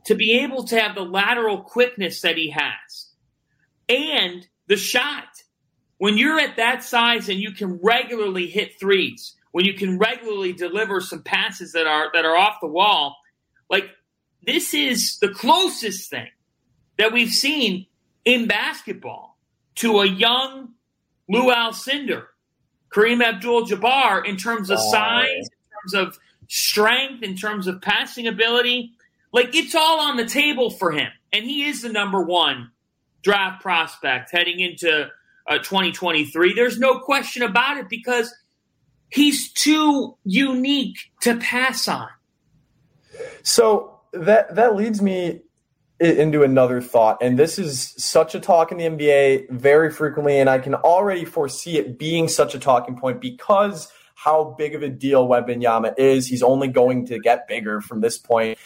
[0.04, 3.08] to be able to have the lateral quickness that he has,
[3.88, 5.24] and the shot.
[5.98, 10.52] When you're at that size and you can regularly hit threes, when you can regularly
[10.52, 13.16] deliver some passes that are that are off the wall,
[13.70, 13.88] like
[14.44, 16.28] this is the closest thing
[16.98, 17.86] that we've seen
[18.24, 19.38] in basketball
[19.76, 20.70] to a young
[21.28, 22.24] Lou Alcindor,
[22.92, 26.18] Kareem Abdul-Jabbar in terms of size, in terms of
[26.48, 28.92] strength, in terms of passing ability.
[29.32, 32.70] Like it's all on the table for him, and he is the number one
[33.22, 35.08] draft prospect heading into
[35.48, 36.54] uh, 2023.
[36.54, 38.34] There's no question about it because
[39.08, 42.08] he's too unique to pass on.
[43.42, 45.40] So that that leads me
[45.98, 50.50] into another thought, and this is such a talk in the NBA very frequently, and
[50.50, 54.88] I can already foresee it being such a talking point because how big of a
[54.88, 56.28] deal Wembanyama is.
[56.28, 58.58] He's only going to get bigger from this point.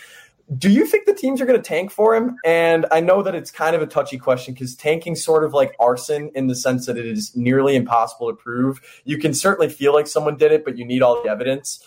[0.55, 2.37] Do you think the teams are going to tank for him?
[2.45, 5.75] And I know that it's kind of a touchy question because tanking sort of like
[5.81, 8.81] arson in the sense that it is nearly impossible to prove.
[9.05, 11.83] You can certainly feel like someone did it, but you need all the evidence.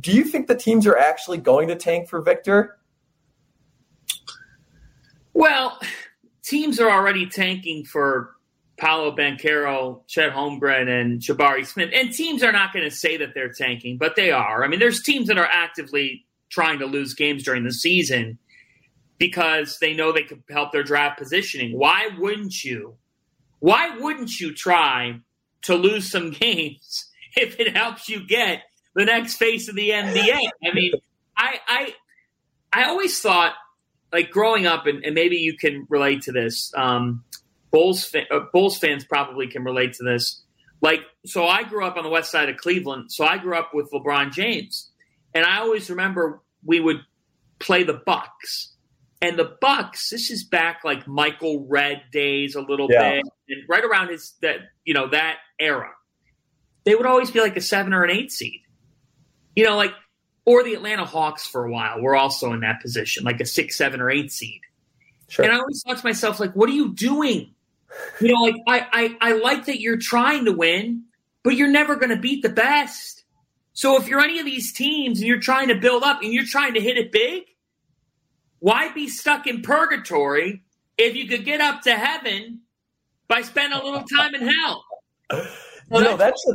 [0.00, 2.78] Do you think the teams are actually going to tank for Victor?
[5.32, 5.78] Well,
[6.42, 8.34] teams are already tanking for
[8.78, 11.90] Paolo Banchero, Chet Holmgren, and Jabari Smith.
[11.94, 14.64] And teams are not going to say that they're tanking, but they are.
[14.64, 18.38] I mean, there's teams that are actively trying to lose games during the season
[19.18, 21.76] because they know they could help their draft positioning.
[21.76, 22.96] Why wouldn't you?
[23.58, 25.20] Why wouldn't you try
[25.62, 28.62] to lose some games if it helps you get
[28.94, 30.38] the next face of the NBA?
[30.64, 30.92] I mean,
[31.36, 31.94] I I
[32.72, 33.54] I always thought
[34.12, 36.72] like growing up, and, and maybe you can relate to this.
[36.76, 37.24] Um,
[37.70, 40.42] Bulls fa- uh, Bulls fans probably can relate to this.
[40.82, 43.70] Like, so I grew up on the west side of Cleveland, so I grew up
[43.72, 44.90] with LeBron James.
[45.34, 47.00] And I always remember we would
[47.58, 48.72] play the Bucks.
[49.20, 53.14] And the Bucks, this is back like Michael Redd days a little yeah.
[53.14, 55.90] bit, and right around his that you know that era.
[56.84, 58.62] They would always be like a seven or an eight seed,
[59.54, 59.92] you know, like
[60.44, 63.78] or the Atlanta Hawks for a while were also in that position, like a six,
[63.78, 64.60] seven, or eight seed.
[65.28, 65.44] Sure.
[65.44, 67.54] And I always thought to myself, like, what are you doing?
[68.20, 71.04] You know, like I, I, I like that you're trying to win,
[71.44, 73.21] but you're never going to beat the best.
[73.74, 76.44] So if you're any of these teams and you're trying to build up and you're
[76.44, 77.44] trying to hit it big,
[78.58, 80.62] why be stuck in purgatory
[80.98, 82.60] if you could get up to heaven
[83.28, 84.84] by spending a little time in hell?
[85.32, 86.46] you know, that's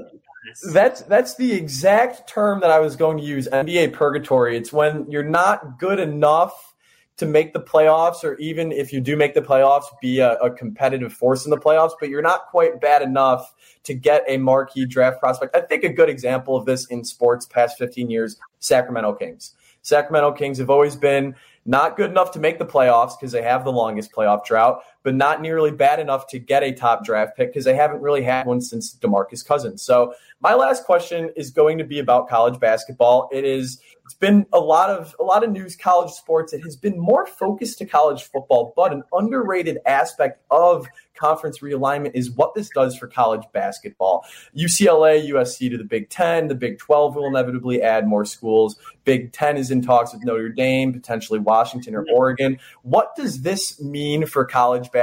[0.71, 3.47] that's that's the exact term that I was going to use.
[3.51, 4.55] NBA purgatory.
[4.55, 6.75] It's when you're not good enough
[7.17, 10.51] to make the playoffs, or even if you do make the playoffs, be a, a,
[10.51, 13.53] competitive force in the playoffs, but you're not quite bad enough
[13.83, 15.55] to get a marquee draft prospect.
[15.55, 19.55] I think a good example of this in sports past 15 years, Sacramento Kings.
[19.81, 23.63] Sacramento Kings have always been not good enough to make the playoffs because they have
[23.63, 27.47] the longest playoff drought, but not nearly bad enough to get a top draft pick
[27.47, 29.81] because they haven't really had one since DeMarcus Cousins.
[29.81, 33.29] So my last question is going to be about college basketball.
[33.31, 36.53] It is it's been a lot of a lot of news college sports.
[36.53, 42.11] It has been more focused to college football, but an underrated aspect of conference realignment
[42.13, 44.25] is what this does for college basketball.
[44.55, 48.77] UCLA, USC to the Big 10, the Big 12 will inevitably add more schools.
[49.03, 52.59] Big 10 is in talks with Notre Dame, potentially Washington or Oregon.
[52.83, 54.96] What does this mean for college basketball?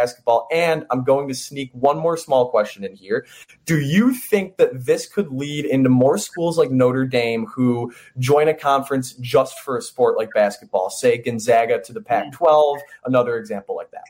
[0.53, 3.27] And I'm going to sneak one more small question in here.
[3.65, 8.49] Do you think that this could lead into more schools like Notre Dame who join
[8.49, 10.91] a conference just for a sport like basketball?
[10.91, 14.05] Say Gonzaga to the Pac 12, another example like that.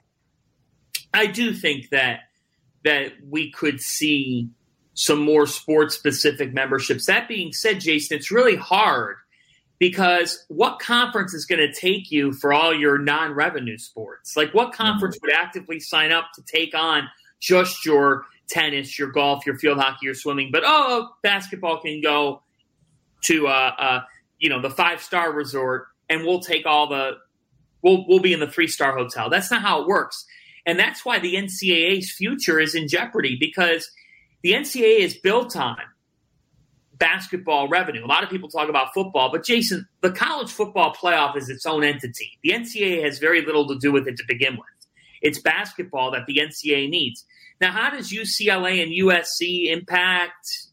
[1.12, 2.20] I do think that
[2.84, 4.50] that we could see
[4.92, 7.06] some more sports specific memberships.
[7.06, 9.16] That being said, Jason, it's really hard
[9.78, 14.36] because what conference is going to take you for all your non revenue sports?
[14.36, 15.26] Like, what conference mm-hmm.
[15.26, 17.08] would actively sign up to take on
[17.40, 20.50] just your tennis, your golf, your field hockey, your swimming?
[20.52, 22.42] But oh, basketball can go
[23.22, 24.00] to uh, uh,
[24.38, 27.12] you know the five star resort, and we'll take all the
[27.82, 29.30] we'll we'll be in the three star hotel.
[29.30, 30.24] That's not how it works.
[30.66, 33.90] And that's why the NCAA's future is in jeopardy because
[34.42, 35.76] the NCAA is built on
[36.98, 38.04] basketball revenue.
[38.04, 41.66] A lot of people talk about football, but Jason, the college football playoff is its
[41.66, 42.38] own entity.
[42.42, 44.66] The NCAA has very little to do with it to begin with.
[45.22, 47.24] It's basketball that the NCAA needs.
[47.60, 50.68] Now, how does UCLA and USC impact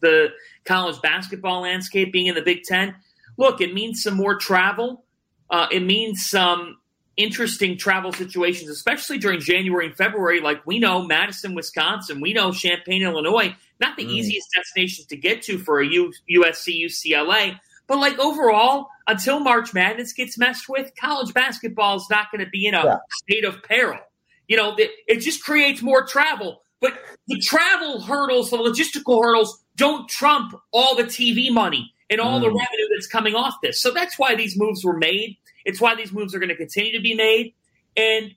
[0.00, 0.28] the
[0.64, 2.94] college basketball landscape being in the Big Ten?
[3.36, 5.04] Look, it means some more travel.
[5.50, 6.78] Uh, it means some
[7.16, 10.40] interesting travel situations, especially during January and February.
[10.40, 14.10] Like we know Madison, Wisconsin, we know Champaign, Illinois, not the mm.
[14.10, 17.58] easiest destinations to get to for a U- USC, UCLA.
[17.86, 22.50] But like overall, until March Madness gets messed with, college basketball is not going to
[22.50, 22.96] be in a yeah.
[23.10, 24.00] state of peril.
[24.48, 26.62] You know, it, it just creates more travel.
[26.80, 32.38] But the travel hurdles, the logistical hurdles, don't trump all the TV money and all
[32.38, 32.42] mm.
[32.42, 33.80] the revenue that's coming off this.
[33.80, 35.36] So that's why these moves were made.
[35.64, 37.54] It's why these moves are going to continue to be made.
[37.96, 38.32] And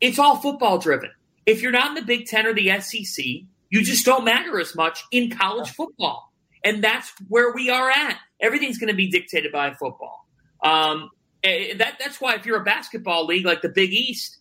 [0.00, 1.10] it's all football driven.
[1.46, 3.24] If you're not in the Big Ten or the SEC,
[3.70, 6.32] you just don't matter as much in college football.
[6.64, 8.18] And that's where we are at.
[8.40, 10.26] Everything's going to be dictated by football.
[10.62, 11.10] Um,
[11.42, 14.38] eh, that, that's why if you're a basketball league like the Big East,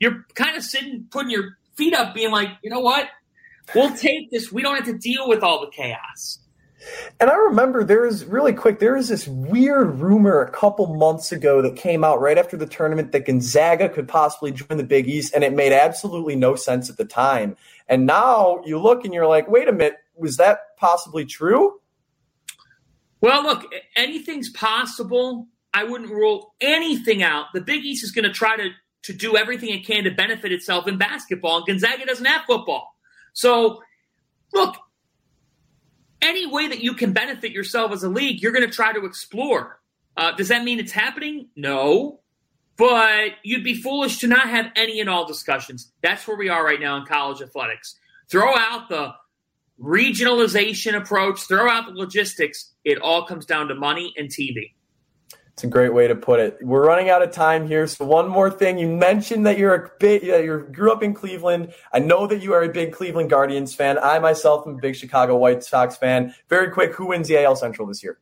[0.00, 3.08] you're kind of sitting, putting your feet up, being like, you know what?
[3.74, 4.52] We'll take this.
[4.52, 6.38] We don't have to deal with all the chaos.
[7.18, 11.32] And I remember there was really quick, there was this weird rumor a couple months
[11.32, 15.08] ago that came out right after the tournament that Gonzaga could possibly join the Big
[15.08, 17.56] East, and it made absolutely no sense at the time.
[17.88, 21.80] And now you look and you're like, wait a minute, was that possibly true?
[23.20, 23.64] Well, look,
[23.96, 25.46] anything's possible.
[25.72, 27.46] I wouldn't rule anything out.
[27.54, 28.70] The Big East is going to try to
[29.02, 32.96] to do everything it can to benefit itself in basketball, and Gonzaga doesn't have football.
[33.34, 33.80] So,
[34.52, 34.76] look,
[36.20, 39.04] any way that you can benefit yourself as a league, you're going to try to
[39.04, 39.80] explore.
[40.16, 41.50] Uh, does that mean it's happening?
[41.54, 42.20] No.
[42.76, 45.92] But you'd be foolish to not have any and all discussions.
[46.02, 47.98] That's where we are right now in college athletics.
[48.28, 49.14] Throw out the
[49.80, 52.74] regionalization approach, throw out the logistics.
[52.84, 54.72] It all comes down to money and TV.
[55.56, 56.58] It's a great way to put it.
[56.60, 58.76] We're running out of time here, so one more thing.
[58.76, 61.72] You mentioned that you're a big, you grew up in Cleveland.
[61.94, 63.98] I know that you are a big Cleveland Guardians fan.
[63.98, 66.34] I myself am a big Chicago White Sox fan.
[66.50, 68.18] Very quick, who wins the AL Central this year?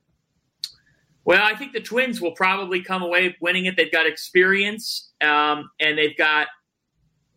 [1.24, 3.76] Well, I think the Twins will probably come away winning it.
[3.76, 6.48] They've got experience um, and they've got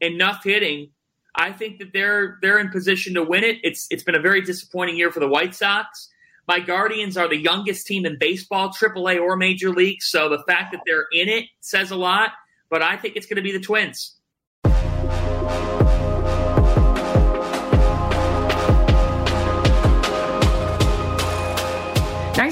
[0.01, 0.91] enough hitting.
[1.35, 3.57] I think that they're they're in position to win it.
[3.63, 6.09] It's it's been a very disappointing year for the White Sox.
[6.47, 10.01] My Guardians are the youngest team in baseball, AAA or Major League.
[10.01, 12.31] So the fact that they're in it says a lot.
[12.69, 14.16] But I think it's going to be the Twins.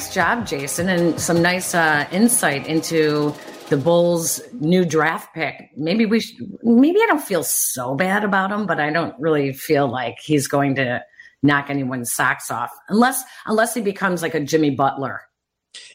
[0.05, 3.33] Nice job, Jason, and some nice uh, insight into
[3.69, 5.71] the Bulls' new draft pick.
[5.75, 9.51] Maybe we, should, maybe I don't feel so bad about him, but I don't really
[9.51, 11.03] feel like he's going to
[11.41, 15.21] knock anyone's socks off unless unless he becomes like a Jimmy Butler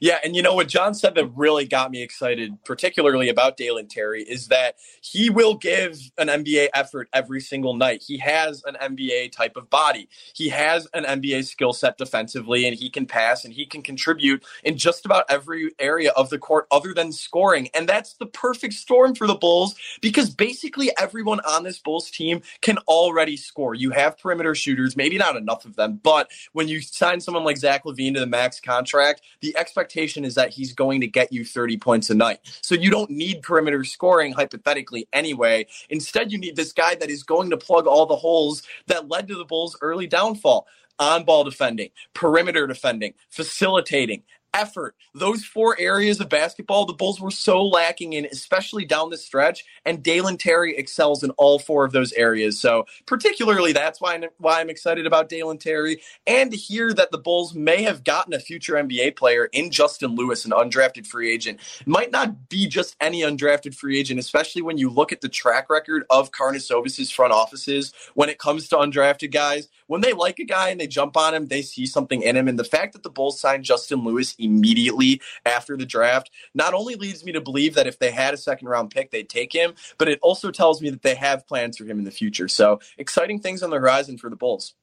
[0.00, 3.88] yeah, and you know what John said that really got me excited, particularly about Dalen
[3.88, 8.02] Terry, is that he will give an NBA effort every single night.
[8.06, 10.08] He has an NBA type of body.
[10.34, 14.44] He has an NBA skill set defensively, and he can pass and he can contribute
[14.64, 17.68] in just about every area of the court other than scoring.
[17.74, 22.42] And that's the perfect storm for the Bulls because basically everyone on this Bulls team
[22.60, 23.74] can already score.
[23.74, 27.56] You have perimeter shooters, maybe not enough of them, but when you sign someone like
[27.56, 31.44] Zach LaVine to the max contract, the expectation is that he's going to get you
[31.44, 32.40] 30 points a night.
[32.60, 35.68] So you don't need perimeter scoring hypothetically anyway.
[35.90, 39.28] Instead, you need this guy that is going to plug all the holes that led
[39.28, 40.66] to the Bulls' early downfall
[40.98, 44.94] on ball defending, perimeter defending, facilitating, effort.
[45.14, 49.64] Those four areas of basketball, the Bulls were so lacking in, especially down the stretch.
[49.84, 52.60] And Dalen Terry excels in all four of those areas.
[52.60, 56.00] So, particularly, that's why I'm, why I'm excited about Dalen Terry.
[56.26, 60.14] And to hear that the Bulls may have gotten a future NBA player in Justin
[60.14, 64.78] Lewis, an undrafted free agent, might not be just any undrafted free agent, especially when
[64.78, 69.32] you look at the track record of Karnisovas's front offices when it comes to undrafted
[69.32, 69.68] guys.
[69.90, 72.46] When they like a guy and they jump on him, they see something in him.
[72.46, 76.94] And the fact that the Bulls signed Justin Lewis immediately after the draft not only
[76.94, 79.74] leads me to believe that if they had a second round pick, they'd take him,
[79.98, 82.46] but it also tells me that they have plans for him in the future.
[82.46, 84.74] So exciting things on the horizon for the Bulls.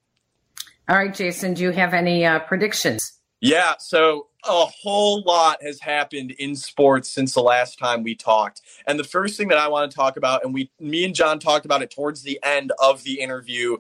[0.90, 3.14] All right, Jason, do you have any uh, predictions?
[3.40, 8.62] Yeah, so a whole lot has happened in sports since the last time we talked.
[8.88, 11.38] And the first thing that I want to talk about, and we, me and John
[11.40, 13.78] talked about it towards the end of the interview,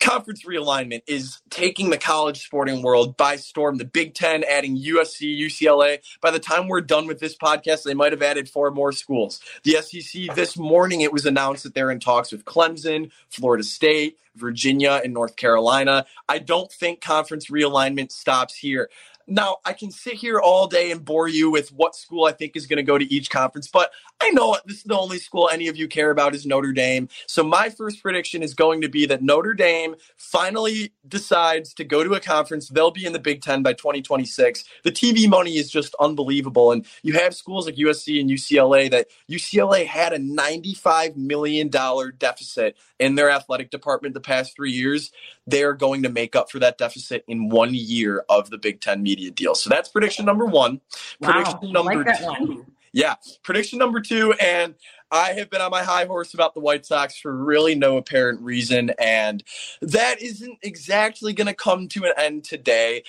[0.00, 3.78] conference realignment is taking the college sporting world by storm.
[3.78, 5.98] The Big Ten adding USC, UCLA.
[6.20, 9.40] By the time we're done with this podcast, they might have added four more schools.
[9.64, 14.18] The SEC, this morning, it was announced that they're in talks with Clemson, Florida State,
[14.34, 16.06] Virginia, and North Carolina.
[16.28, 18.90] I don't think conference realignment stops here.
[19.28, 22.54] Now, I can sit here all day and bore you with what school I think
[22.54, 23.90] is going to go to each conference, but
[24.20, 27.08] I know this is the only school any of you care about is Notre Dame.
[27.26, 32.02] So my first prediction is going to be that Notre Dame finally decides to go
[32.02, 32.68] to a conference.
[32.68, 34.64] They'll be in the Big Ten by 2026.
[34.84, 36.72] The TV money is just unbelievable.
[36.72, 42.76] And you have schools like USC and UCLA that UCLA had a $95 million deficit
[42.98, 45.12] in their athletic department the past three years.
[45.46, 48.80] They are going to make up for that deficit in one year of the Big
[48.80, 49.54] Ten media deal.
[49.54, 50.80] So that's prediction number one.
[51.20, 52.24] Wow, Prediction number like two.
[52.24, 52.66] one.
[52.96, 53.16] Yeah.
[53.44, 54.34] Prediction number two.
[54.34, 54.76] And
[55.10, 58.40] I have been on my high horse about the White Sox for really no apparent
[58.40, 58.90] reason.
[58.98, 59.42] And
[59.80, 63.04] that isn't exactly going to come to an end today.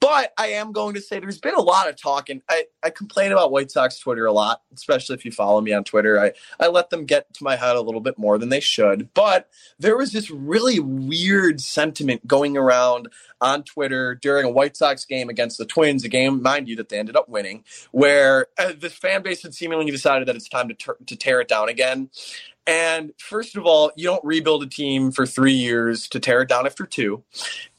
[0.00, 2.90] But I am going to say there's been a lot of talk, and I, I
[2.90, 6.20] complain about White Sox Twitter a lot, especially if you follow me on Twitter.
[6.20, 9.12] I, I let them get to my head a little bit more than they should.
[9.12, 9.48] But
[9.80, 13.08] there was this really weird sentiment going around
[13.40, 16.88] on Twitter during a White Sox game against the Twins, a game, mind you, that
[16.88, 20.68] they ended up winning, where uh, the fan base had seemingly decided that it's time
[20.68, 22.10] to, ter- to tear it down again.
[22.66, 26.48] And first of all, you don't rebuild a team for three years to tear it
[26.48, 27.24] down after two.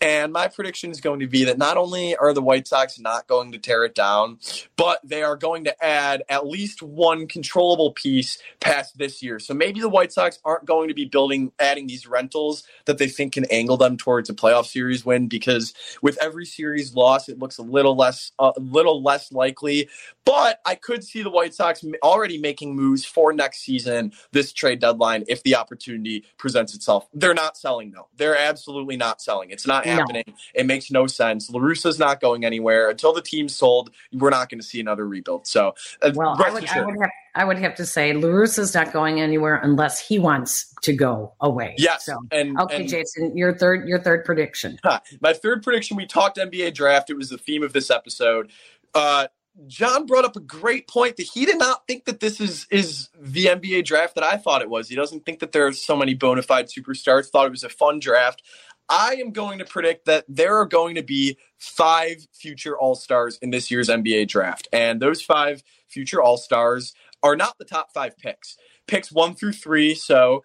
[0.02, 3.26] And my prediction is going to be that not only are the White Sox not
[3.28, 4.40] going to tear it down,
[4.76, 9.40] but they are going to add at least one controllable piece past this year.
[9.40, 13.08] So maybe the White Sox aren't going to be building, adding these rentals that they
[13.08, 17.40] think can angle them towards a playoff series win because with every series loss, it
[17.40, 19.88] looks a little less, a little less likely.
[20.26, 24.73] But I could see the White Sox already making moves for next season, this trade
[24.76, 27.08] deadline, if the opportunity presents itself.
[27.14, 28.08] They're not selling though.
[28.18, 29.50] They're absolutely not selling.
[29.52, 29.94] It's not No.
[29.94, 30.26] happening.
[30.54, 31.50] It makes no sense.
[31.50, 32.90] LaRussa's not going anywhere.
[32.90, 35.48] Until the team's sold, we're not going to see another rebuild.
[35.48, 38.94] So, uh, Well, I would, I would have I would have to say LaRussa's not
[38.94, 41.74] going anywhere unless he wants to go away.
[41.78, 42.06] Yes.
[42.06, 44.78] So and, okay, and Jason, your third your third prediction.
[45.22, 47.10] my third prediction, we talked NBA draft.
[47.10, 48.52] It was the theme of this episode.
[48.94, 49.28] Uh,
[49.68, 53.10] John brought up a great point that he did not think that this is is
[53.20, 54.90] the NBA draft that I thought it was.
[54.90, 57.28] He doesn't think that there are so many bona fide superstars.
[57.28, 58.42] Thought it was a fun draft.
[58.90, 63.38] I am going to predict that there are going to be five future All Stars
[63.42, 67.94] in this year's NBA draft, and those five future All Stars are not the top
[67.94, 68.58] five picks.
[68.88, 69.96] Picks one through three.
[69.96, 70.44] So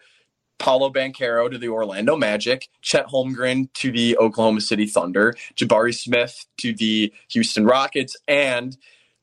[0.59, 6.45] Paolo Banchero to the Orlando Magic, Chet Holmgren to the Oklahoma City Thunder, Jabari Smith
[6.57, 8.77] to the Houston Rockets, and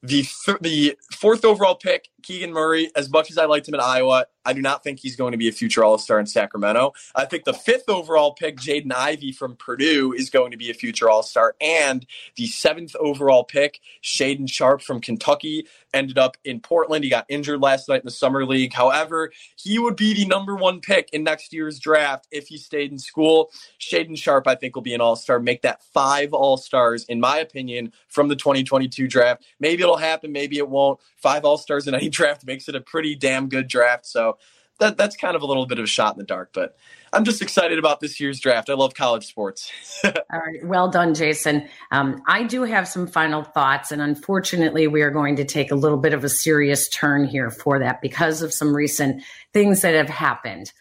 [0.06, 2.90] the th- the fourth overall pick, Keegan Murray.
[2.96, 5.38] As much as I liked him in Iowa, I do not think he's going to
[5.38, 6.92] be a future All Star in Sacramento.
[7.14, 10.74] I think the fifth overall pick, Jaden Ivey from Purdue, is going to be a
[10.74, 12.04] future All Star, and
[12.36, 17.04] the seventh overall pick, Shaedon Sharpe from Kentucky, ended up in Portland.
[17.04, 18.72] He got injured last night in the summer league.
[18.72, 22.92] However, he would be the number one pick in next year's draft if he stayed
[22.92, 23.50] in school.
[23.80, 25.38] Shaedon Sharpe, I think, will be an All Star.
[25.38, 29.44] Make that five All Stars, in my opinion, from the 2022 draft.
[29.58, 31.00] Maybe it'll happen, maybe it won't.
[31.16, 34.06] Five All Stars in any draft makes it a pretty damn good draft.
[34.06, 34.38] So
[34.78, 36.76] that that's kind of a little bit of a shot in the dark, but
[37.12, 38.68] I'm just excited about this year's draft.
[38.68, 39.70] I love college sports.
[40.04, 41.66] All right, well done, Jason.
[41.92, 45.76] Um, I do have some final thoughts, and unfortunately, we are going to take a
[45.76, 49.94] little bit of a serious turn here for that because of some recent things that
[49.94, 50.72] have happened.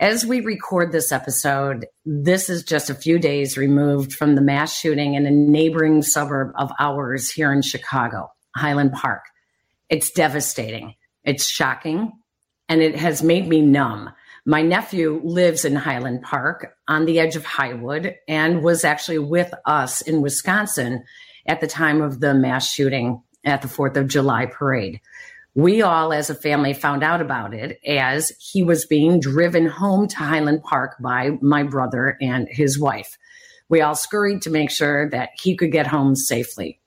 [0.00, 4.76] As we record this episode, this is just a few days removed from the mass
[4.76, 9.22] shooting in a neighboring suburb of ours here in Chicago, Highland Park.
[9.88, 10.94] It's devastating.
[11.24, 12.12] It's shocking
[12.68, 14.10] and it has made me numb.
[14.44, 19.52] My nephew lives in Highland Park on the edge of Highwood and was actually with
[19.66, 21.04] us in Wisconsin
[21.46, 25.00] at the time of the mass shooting at the 4th of July parade.
[25.54, 30.08] We all, as a family, found out about it as he was being driven home
[30.08, 33.18] to Highland Park by my brother and his wife.
[33.68, 36.80] We all scurried to make sure that he could get home safely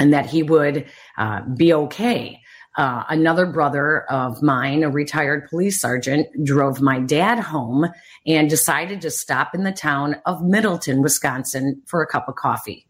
[0.00, 0.86] and that he would
[1.18, 2.40] uh, be okay.
[2.76, 7.86] Uh, another brother of mine, a retired police sergeant, drove my dad home
[8.26, 12.86] and decided to stop in the town of Middleton, Wisconsin for a cup of coffee.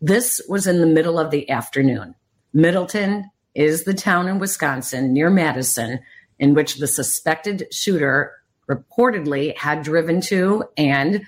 [0.00, 2.14] This was in the middle of the afternoon.
[2.52, 6.00] Middleton is the town in Wisconsin near Madison
[6.38, 8.32] in which the suspected shooter
[8.70, 11.22] reportedly had driven to and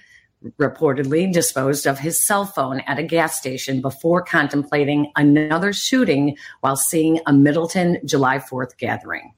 [0.59, 6.76] reportedly disposed of his cell phone at a gas station before contemplating another shooting while
[6.76, 9.34] seeing a Middleton July 4th gathering.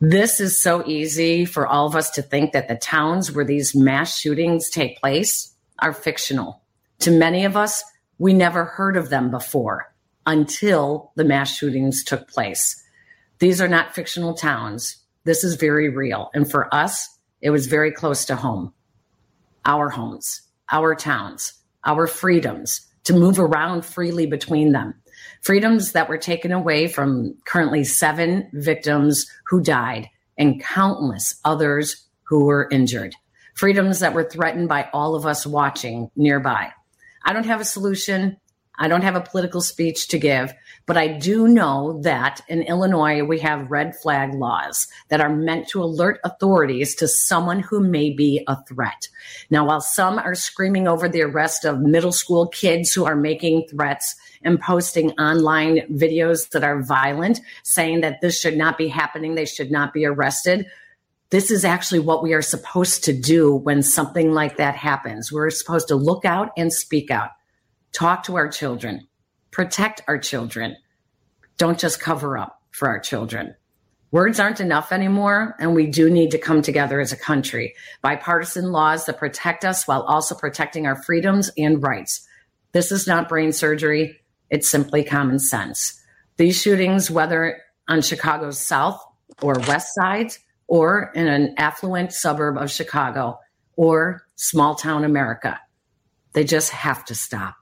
[0.00, 3.74] This is so easy for all of us to think that the towns where these
[3.74, 6.60] mass shootings take place are fictional.
[6.98, 7.82] To many of us,
[8.18, 9.94] we never heard of them before
[10.26, 12.82] until the mass shootings took place.
[13.38, 14.96] These are not fictional towns.
[15.24, 16.30] This is very real.
[16.34, 17.08] And for us,
[17.40, 18.73] it was very close to home.
[19.66, 21.54] Our homes, our towns,
[21.84, 24.94] our freedoms to move around freely between them.
[25.42, 30.08] Freedoms that were taken away from currently seven victims who died
[30.38, 33.14] and countless others who were injured.
[33.54, 36.72] Freedoms that were threatened by all of us watching nearby.
[37.24, 38.36] I don't have a solution.
[38.78, 40.52] I don't have a political speech to give,
[40.86, 45.68] but I do know that in Illinois, we have red flag laws that are meant
[45.68, 49.08] to alert authorities to someone who may be a threat.
[49.48, 53.68] Now, while some are screaming over the arrest of middle school kids who are making
[53.68, 59.36] threats and posting online videos that are violent, saying that this should not be happening,
[59.36, 60.66] they should not be arrested.
[61.30, 65.32] This is actually what we are supposed to do when something like that happens.
[65.32, 67.30] We're supposed to look out and speak out
[67.94, 69.06] talk to our children,
[69.50, 70.76] protect our children.
[71.56, 73.54] Don't just cover up for our children.
[74.10, 77.74] Words aren't enough anymore, and we do need to come together as a country.
[78.02, 82.26] Bipartisan laws that protect us while also protecting our freedoms and rights.
[82.72, 84.20] This is not brain surgery,
[84.50, 86.00] it's simply common sense.
[86.36, 89.00] These shootings, whether on Chicago's south
[89.42, 93.38] or west sides, or in an affluent suburb of Chicago,
[93.76, 95.60] or small town America,
[96.32, 97.56] they just have to stop.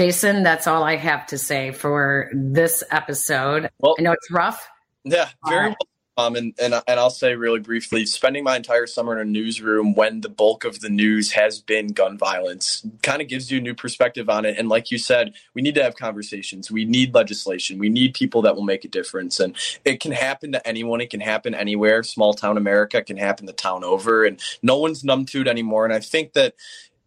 [0.00, 3.68] Jason, that's all I have to say for this episode.
[3.80, 4.66] Well, I know it's rough.
[5.04, 5.74] Yeah, very uh,
[6.16, 9.94] um, and, and and I'll say really briefly, spending my entire summer in a newsroom
[9.94, 13.60] when the bulk of the news has been gun violence kind of gives you a
[13.60, 14.56] new perspective on it.
[14.58, 16.70] And like you said, we need to have conversations.
[16.70, 17.78] We need legislation.
[17.78, 19.38] We need people that will make a difference.
[19.38, 21.02] And it can happen to anyone.
[21.02, 22.02] It can happen anywhere.
[22.04, 25.84] Small town America can happen the town over, and no one's numb to it anymore.
[25.84, 26.54] And I think that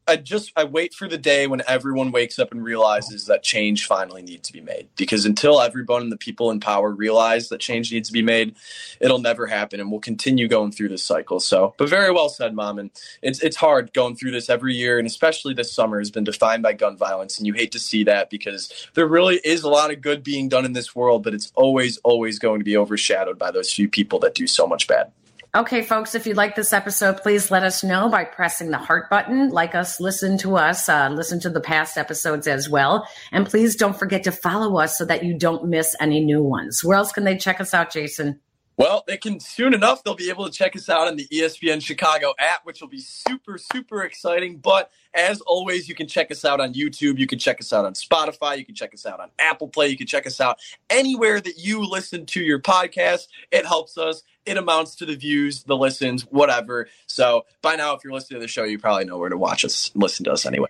[0.07, 3.85] I just I wait for the day when everyone wakes up and realizes that change
[3.85, 4.89] finally needs to be made.
[4.95, 8.55] Because until everyone and the people in power realize that change needs to be made,
[8.99, 11.39] it'll never happen, and we'll continue going through this cycle.
[11.39, 12.79] So, but very well said, mom.
[12.79, 12.91] And
[13.21, 16.63] it's it's hard going through this every year, and especially this summer has been defined
[16.63, 19.91] by gun violence, and you hate to see that because there really is a lot
[19.91, 23.39] of good being done in this world, but it's always always going to be overshadowed
[23.39, 25.11] by those few people that do so much bad.
[25.55, 29.07] Okay, folks, if you like this episode, please let us know by pressing the heart
[29.07, 29.49] button.
[29.49, 33.07] Like us, listen to us, uh, listen to the past episodes as well.
[33.31, 36.83] And please don't forget to follow us so that you don't miss any new ones.
[36.83, 38.39] Where else can they check us out, Jason?
[38.75, 40.03] Well, they can soon enough.
[40.03, 42.99] They'll be able to check us out on the ESPN Chicago app, which will be
[42.99, 44.57] super, super exciting.
[44.57, 47.19] But as always, you can check us out on YouTube.
[47.19, 48.57] You can check us out on Spotify.
[48.57, 49.89] You can check us out on Apple Play.
[49.89, 50.57] You can check us out
[50.89, 53.27] anywhere that you listen to your podcast.
[53.51, 56.89] It helps us it amounts to the views, the listens, whatever.
[57.07, 59.63] So by now, if you're listening to the show, you probably know where to watch
[59.63, 60.69] us, listen to us anyway.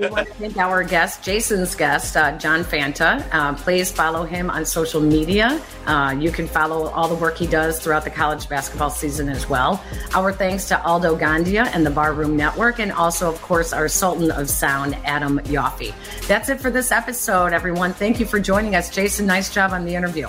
[0.00, 3.26] We want to thank our guest, Jason's guest, uh, John Fanta.
[3.32, 5.60] Uh, please follow him on social media.
[5.86, 9.48] Uh, you can follow all the work he does throughout the college basketball season as
[9.48, 9.82] well.
[10.14, 14.30] Our thanks to Aldo Gandia and the Barroom Network, and also, of course, our Sultan
[14.30, 15.94] of Sound, Adam Yaffe.
[16.26, 17.92] That's it for this episode, everyone.
[17.92, 18.90] Thank you for joining us.
[18.90, 20.28] Jason, nice job on the interview.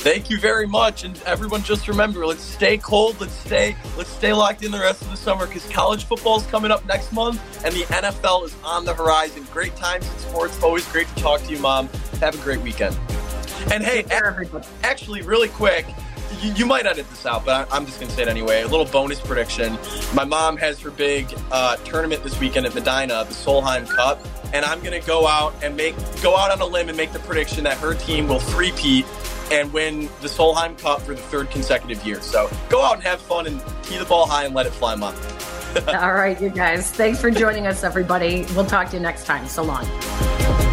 [0.00, 3.20] Thank you very much, and everyone, just remember: let's stay cold.
[3.20, 3.76] Let's stay.
[3.98, 6.86] Let's stay locked in the rest of the summer because college football is coming up
[6.86, 9.46] next month, and the NFL is on the horizon.
[9.52, 10.62] Great times in sports.
[10.62, 11.90] Always great to talk to you, Mom.
[12.20, 12.98] Have a great weekend.
[13.70, 14.04] And hey,
[14.82, 15.84] actually, really quick,
[16.40, 18.62] you, you, might edit this out, but I, am just going to say it anyway.
[18.62, 19.78] A little bonus prediction.
[20.14, 24.64] My mom has her big uh, tournament this weekend at Medina, the Solheim Cup, and
[24.64, 27.18] I'm going to go out and make go out on a limb and make the
[27.18, 29.04] prediction that her team will three-peat
[29.50, 32.20] and win the Solheim Cup for the third consecutive year.
[32.20, 34.94] So go out and have fun and tee the ball high and let it fly,
[34.94, 35.14] mom.
[35.88, 36.90] All right, you guys.
[36.90, 38.44] Thanks for joining us, everybody.
[38.54, 39.46] We'll talk to you next time.
[39.46, 40.69] So long.